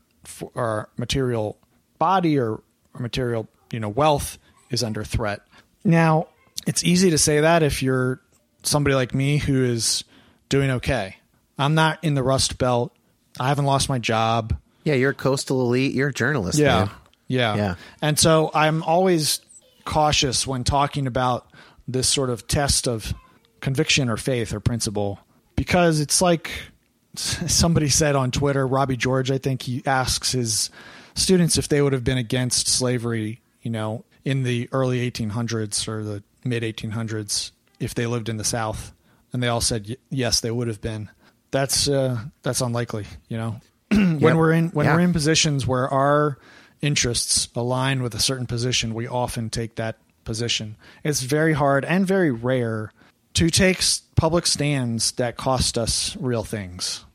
[0.56, 1.58] our material
[2.00, 2.62] body or,
[2.94, 4.38] or material you know wealth
[4.70, 5.42] is under threat.
[5.84, 6.28] Now,
[6.66, 8.22] it's easy to say that if you're
[8.64, 10.04] somebody like me who is
[10.50, 11.18] doing okay.
[11.58, 12.96] I'm not in the rust belt.
[13.40, 14.58] I haven't lost my job.
[14.84, 15.94] Yeah, you're a coastal elite.
[15.94, 16.60] You're a journalist.
[16.60, 16.86] Yeah.
[16.86, 16.90] man.
[17.28, 17.56] Yeah.
[17.56, 17.76] Yeah.
[18.02, 19.42] And so I'm always
[19.86, 21.48] cautious when talking about
[21.88, 23.14] this sort of test of
[23.62, 25.20] conviction or faith or principle
[25.56, 26.52] because it's like
[27.16, 30.70] somebody said on Twitter, Robbie George, I think he asks his
[31.16, 36.04] students if they would have been against slavery, you know, in the early 1800s or
[36.04, 38.94] the mid 1800s if they lived in the South,
[39.32, 41.10] and they all said yes, they would have been.
[41.58, 43.60] That's uh, that's unlikely, you know.
[43.90, 44.36] when Yep.
[44.36, 44.94] we're in when Yeah.
[44.94, 46.38] we're in positions where our
[46.82, 50.76] interests align with a certain position, we often take that position.
[51.04, 52.92] It's very hard and very rare
[53.34, 53.82] to take
[54.16, 57.06] public stands that cost us real things.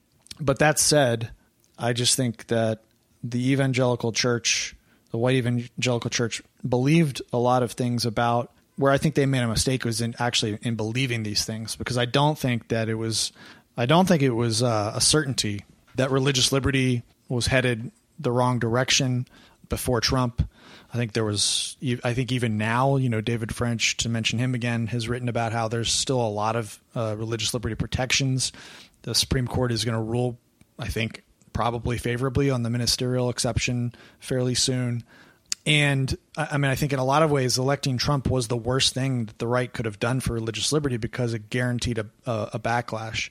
[0.40, 1.30] But that said,
[1.78, 2.82] I just think that
[3.22, 4.74] the evangelical church,
[5.12, 9.43] the white evangelical church, believed a lot of things about where I think they made
[9.45, 12.95] a mistake was in actually in believing these things because I don't think that it
[12.95, 13.30] was,
[13.77, 15.64] I don't think it was uh, a certainty
[15.95, 19.27] that religious liberty was headed the wrong direction
[19.68, 20.47] before Trump.
[20.93, 24.55] I think there was, I think even now, you know, David French, to mention him
[24.55, 28.53] again, has written about how there's still a lot of uh, religious liberty protections.
[29.03, 30.39] The Supreme Court is going to rule,
[30.79, 35.03] I think, probably favorably on the ministerial exception fairly soon.
[35.64, 38.94] And I mean, I think in a lot of ways, electing Trump was the worst
[38.94, 42.50] thing that the right could have done for religious liberty because it guaranteed a, a,
[42.54, 43.30] a backlash.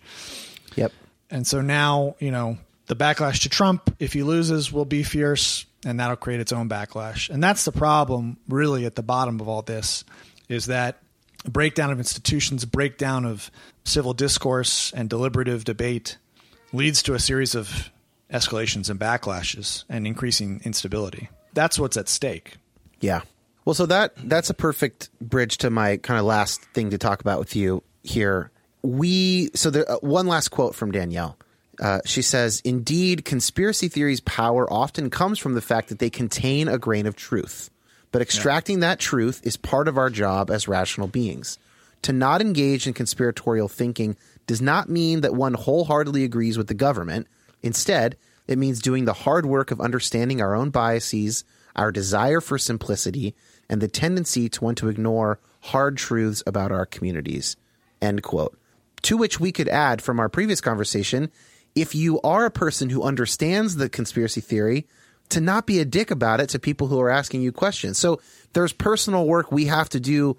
[0.75, 0.93] Yep.
[1.29, 2.57] And so now, you know,
[2.87, 6.69] the backlash to Trump, if he loses, will be fierce and that'll create its own
[6.69, 7.29] backlash.
[7.29, 10.03] And that's the problem really at the bottom of all this
[10.47, 11.01] is that
[11.45, 13.51] breakdown of institutions, breakdown of
[13.83, 16.17] civil discourse and deliberative debate
[16.71, 17.89] leads to a series of
[18.31, 21.29] escalations and backlashes and increasing instability.
[21.53, 22.55] That's what's at stake.
[22.99, 23.21] Yeah.
[23.65, 27.21] Well, so that that's a perfect bridge to my kind of last thing to talk
[27.21, 28.51] about with you here.
[28.81, 31.37] We so there uh, one last quote from Danielle.
[31.79, 36.67] Uh, she says, "Indeed, conspiracy theories' power often comes from the fact that they contain
[36.67, 37.69] a grain of truth.
[38.11, 41.57] But extracting that truth is part of our job as rational beings.
[42.03, 46.73] To not engage in conspiratorial thinking does not mean that one wholeheartedly agrees with the
[46.73, 47.27] government.
[47.63, 48.17] Instead,
[48.47, 51.43] it means doing the hard work of understanding our own biases,
[51.75, 53.35] our desire for simplicity,
[53.69, 57.55] and the tendency to want to ignore hard truths about our communities.
[58.01, 58.57] End quote.
[59.03, 61.31] To which we could add from our previous conversation
[61.75, 64.87] if you are a person who understands the conspiracy theory,
[65.29, 67.97] to not be a dick about it to people who are asking you questions.
[67.97, 68.19] So
[68.53, 70.37] there's personal work we have to do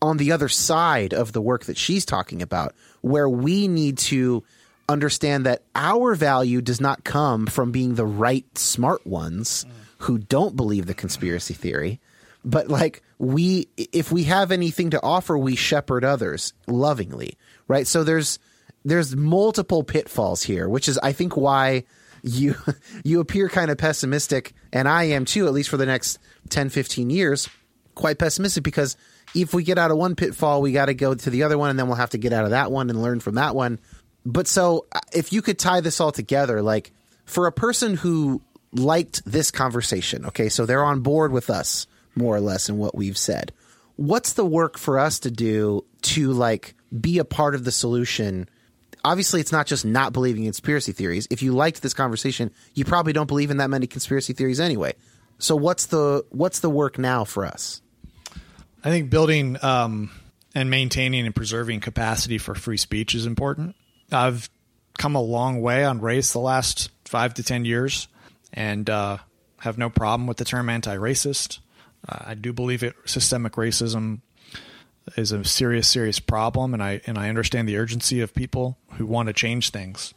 [0.00, 4.44] on the other side of the work that she's talking about, where we need to
[4.90, 9.66] understand that our value does not come from being the right smart ones
[9.98, 12.00] who don't believe the conspiracy theory,
[12.44, 17.36] but like we if we have anything to offer, we shepherd others lovingly,
[17.68, 17.86] right?
[17.86, 18.38] So there's
[18.84, 21.84] there's multiple pitfalls here, which is I think why
[22.22, 22.54] you
[23.04, 26.18] you appear kind of pessimistic and I am too at least for the next
[26.48, 27.48] 10 15 years
[27.94, 28.96] quite pessimistic because
[29.34, 31.70] if we get out of one pitfall, we got to go to the other one,
[31.70, 33.78] and then we'll have to get out of that one and learn from that one.
[34.24, 36.92] But so, uh, if you could tie this all together, like
[37.24, 38.42] for a person who
[38.72, 42.94] liked this conversation, okay, so they're on board with us more or less in what
[42.94, 43.52] we've said.
[43.96, 48.48] What's the work for us to do to like be a part of the solution?
[49.04, 51.26] Obviously, it's not just not believing in conspiracy theories.
[51.30, 54.94] If you liked this conversation, you probably don't believe in that many conspiracy theories anyway.
[55.38, 57.80] So what's the what's the work now for us?
[58.84, 60.10] I think building um,
[60.54, 63.76] and maintaining and preserving capacity for free speech is important.
[64.12, 64.50] I've
[64.98, 68.08] come a long way on race the last five to ten years,
[68.52, 69.18] and uh,
[69.58, 71.58] have no problem with the term anti-racist.
[72.08, 74.20] Uh, I do believe it systemic racism
[75.16, 79.06] is a serious, serious problem, and I and I understand the urgency of people who
[79.06, 80.14] want to change things.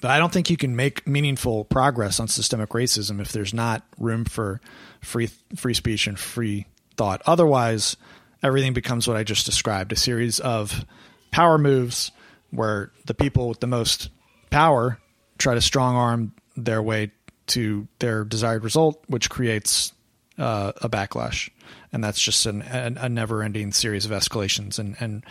[0.00, 3.84] But I don't think you can make meaningful progress on systemic racism if there's not
[3.98, 4.60] room for
[5.00, 6.66] free free speech and free
[6.96, 7.22] thought.
[7.24, 7.96] Otherwise,
[8.42, 10.84] everything becomes what I just described, a series of
[11.30, 12.10] power moves
[12.52, 14.10] where the people with the most
[14.50, 14.98] power
[15.38, 17.10] try to strong arm their way
[17.48, 19.92] to their desired result, which creates
[20.38, 21.50] uh, a backlash.
[21.92, 25.24] And that's just an, an, a never ending series of escalations and, and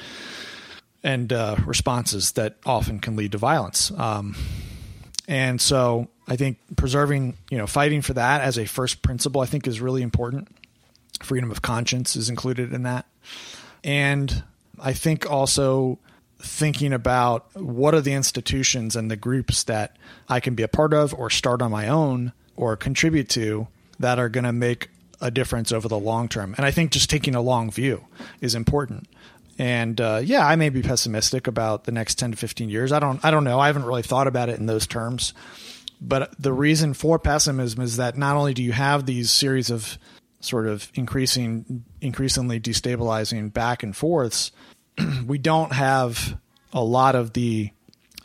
[1.03, 3.91] and uh, responses that often can lead to violence.
[3.97, 4.35] Um,
[5.27, 9.47] and so I think preserving, you know, fighting for that as a first principle, I
[9.47, 10.55] think is really important.
[11.23, 13.07] Freedom of conscience is included in that.
[13.83, 14.43] And
[14.79, 15.97] I think also
[16.41, 20.93] thinking about what are the institutions and the groups that I can be a part
[20.93, 23.67] of or start on my own or contribute to
[23.99, 24.89] that are going to make
[25.21, 26.53] a difference over the long term.
[26.57, 28.05] And I think just taking a long view
[28.41, 29.07] is important.
[29.57, 32.91] And uh, yeah, I may be pessimistic about the next 10 to 15 years.
[32.91, 33.59] I don't I don't know.
[33.59, 35.33] I haven't really thought about it in those terms.
[36.01, 39.99] But the reason for pessimism is that not only do you have these series of
[40.39, 44.51] sort of increasing increasingly destabilizing back and forths,
[45.25, 46.37] we don't have
[46.73, 47.71] a lot of the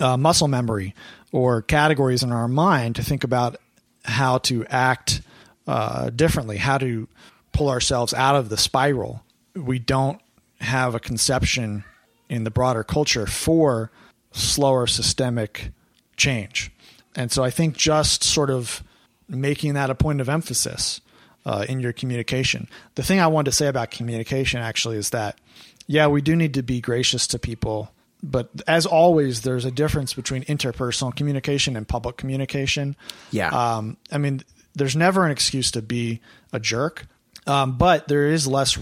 [0.01, 0.95] uh, muscle memory
[1.33, 3.57] or categories in our mind to think about
[4.05, 5.23] how to act
[5.67, 7.09] uh, differently, how to
[7.53, 10.21] pull ourselves out of the spiral, we don't
[10.61, 11.85] have a conception
[12.29, 13.91] in the broader culture for
[14.33, 15.71] slower systemic
[16.17, 16.71] change.
[17.15, 18.83] And so I think just sort of
[19.29, 21.01] making that a point of emphasis
[21.47, 22.69] uh, in your communication.
[22.95, 25.39] The thing I wanted to say about communication actually is that,
[25.87, 27.91] yeah, we do need to be gracious to people.
[28.23, 32.97] But as always, there's a difference between interpersonal communication and public communication.
[33.31, 33.49] Yeah.
[33.49, 34.43] Um, I mean,
[34.75, 36.21] there's never an excuse to be
[36.53, 37.07] a jerk,
[37.47, 38.79] um, but there is less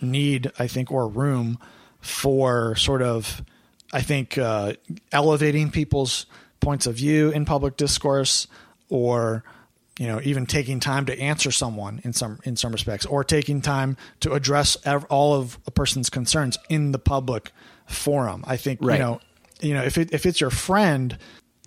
[0.00, 1.58] need, I think, or room
[2.00, 3.42] for sort of,
[3.92, 4.74] I think, uh,
[5.12, 6.26] elevating people's
[6.60, 8.46] points of view in public discourse
[8.88, 9.44] or
[9.98, 13.60] you know even taking time to answer someone in some in some respects or taking
[13.60, 17.52] time to address ev- all of a person's concerns in the public
[17.86, 18.94] forum i think Right.
[18.98, 19.20] you know
[19.60, 21.16] you know if it, if it's your friend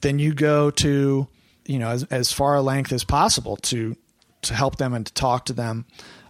[0.01, 1.27] then you go to
[1.65, 3.95] you know as, as far a length as possible to
[4.41, 5.85] to help them and to talk to them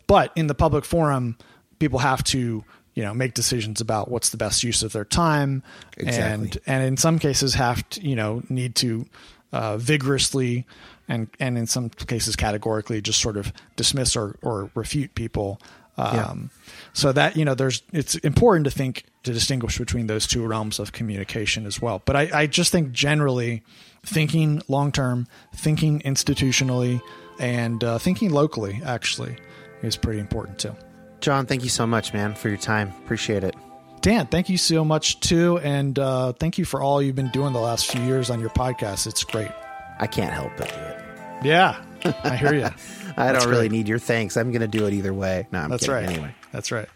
[0.07, 1.35] but in the public forum
[1.79, 5.63] people have to you know make decisions about what's the best use of their time
[5.97, 6.23] Exactly.
[6.45, 9.05] and and in some cases have to you know need to
[9.53, 10.65] uh, vigorously
[11.07, 15.59] and and in some cases categorically just sort of dismiss or or refute people
[15.99, 16.51] um,
[16.93, 20.79] so that you know there's it's important to think to distinguish between those two realms
[20.79, 23.63] of communication as well but i, I just think generally
[24.03, 27.01] thinking long term thinking institutionally
[27.39, 29.37] and uh, thinking locally actually
[29.81, 30.75] is pretty important too
[31.19, 32.93] Jon, thank you so much, man, for your time.
[33.03, 33.55] Appreciate it.
[34.01, 37.53] Dan, thank you so much too, and uh, thank you for all you've been doing
[37.53, 39.07] the last few years on your podcast.
[39.07, 39.51] It's great.
[39.99, 40.96] I can't help but do it.
[41.43, 41.81] Yeah,
[42.23, 42.65] I hear you.
[43.17, 43.77] I That's don't really great.
[43.77, 44.37] need your thanks.
[44.37, 45.47] I'm going to do it either way.
[45.51, 45.95] No, I'm That's kidding.
[45.95, 46.09] right.
[46.09, 46.35] Anyway.
[46.51, 46.87] That's right.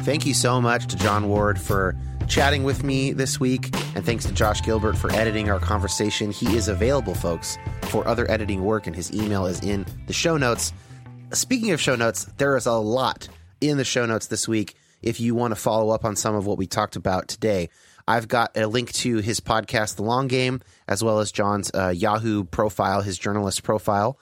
[0.00, 1.96] Thank you so much to Jon Ward for
[2.28, 6.30] chatting with me this week, and thanks to Josh Gilbert for editing our conversation.
[6.30, 10.36] He is available, folks, for other editing work, and his email is in the show
[10.36, 10.72] notes.
[11.32, 13.28] Speaking of show notes, there is a lot
[13.60, 14.76] in the show notes this week.
[15.02, 17.68] If you want to follow up on some of what we talked about today,
[18.08, 21.88] I've got a link to his podcast, The Long Game, as well as Jon's uh,
[21.88, 24.18] Yahoo profile, his journalist profile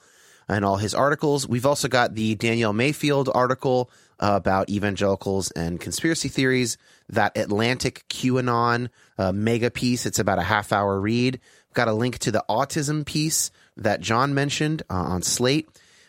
[0.49, 1.49] and all his articles.
[1.49, 8.05] We've also got the Danielle Mayfield article uh, about evangelicals and conspiracy theories, that Atlantic
[8.09, 10.07] QAnon uh, mega piece.
[10.07, 11.41] It's about a half hour read.
[11.68, 15.68] We've got a link to the autism piece that John mentioned uh, on Slate.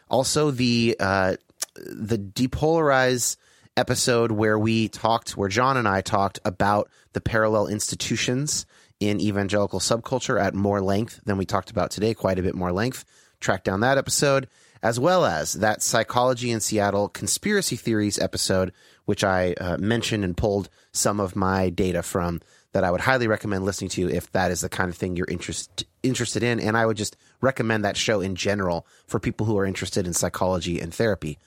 [0.09, 1.35] Also, the uh,
[1.75, 3.37] the depolarize
[3.77, 8.65] episode where we talked, where Jon and I talked about the parallel institutions
[8.99, 12.71] in evangelical subculture at more length than we talked about today, quite a bit more
[12.71, 13.05] length.
[13.41, 14.47] Track down that episode,
[14.81, 18.71] as well as that Psychology in Seattle conspiracy theories episode,
[19.05, 23.27] which I uh, mentioned and pulled some of my data from that I would highly
[23.27, 26.59] recommend listening to if that is the kind of thing you're interest, interested in.
[26.59, 30.13] And I would just recommend that show in general for people who are interested in
[30.13, 31.39] psychology and therapy.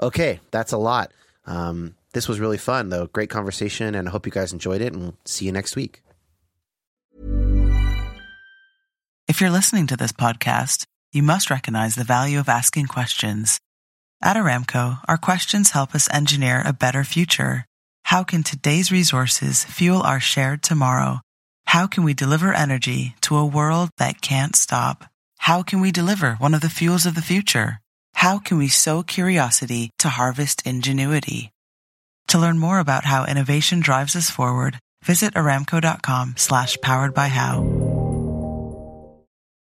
[0.00, 1.12] Okay, that's a lot.
[1.46, 3.06] Um, this was really fun, though.
[3.06, 4.92] Great conversation, and I hope you guys enjoyed it.
[4.92, 6.02] And we'll see you next week.
[9.26, 13.58] If you're listening to this podcast, you must recognize the value of asking questions.
[14.22, 17.66] At Aramco, our questions help us engineer a better future.
[18.04, 21.20] How can today's resources fuel our shared tomorrow?
[21.66, 25.04] How can we deliver energy to a world that can't stop?
[25.38, 27.80] How can we deliver one of the fuels of the future?
[28.14, 31.50] How can we sow curiosity to harvest ingenuity?
[32.28, 37.83] To learn more about how innovation drives us forward, visit aramco.com slash powered by how.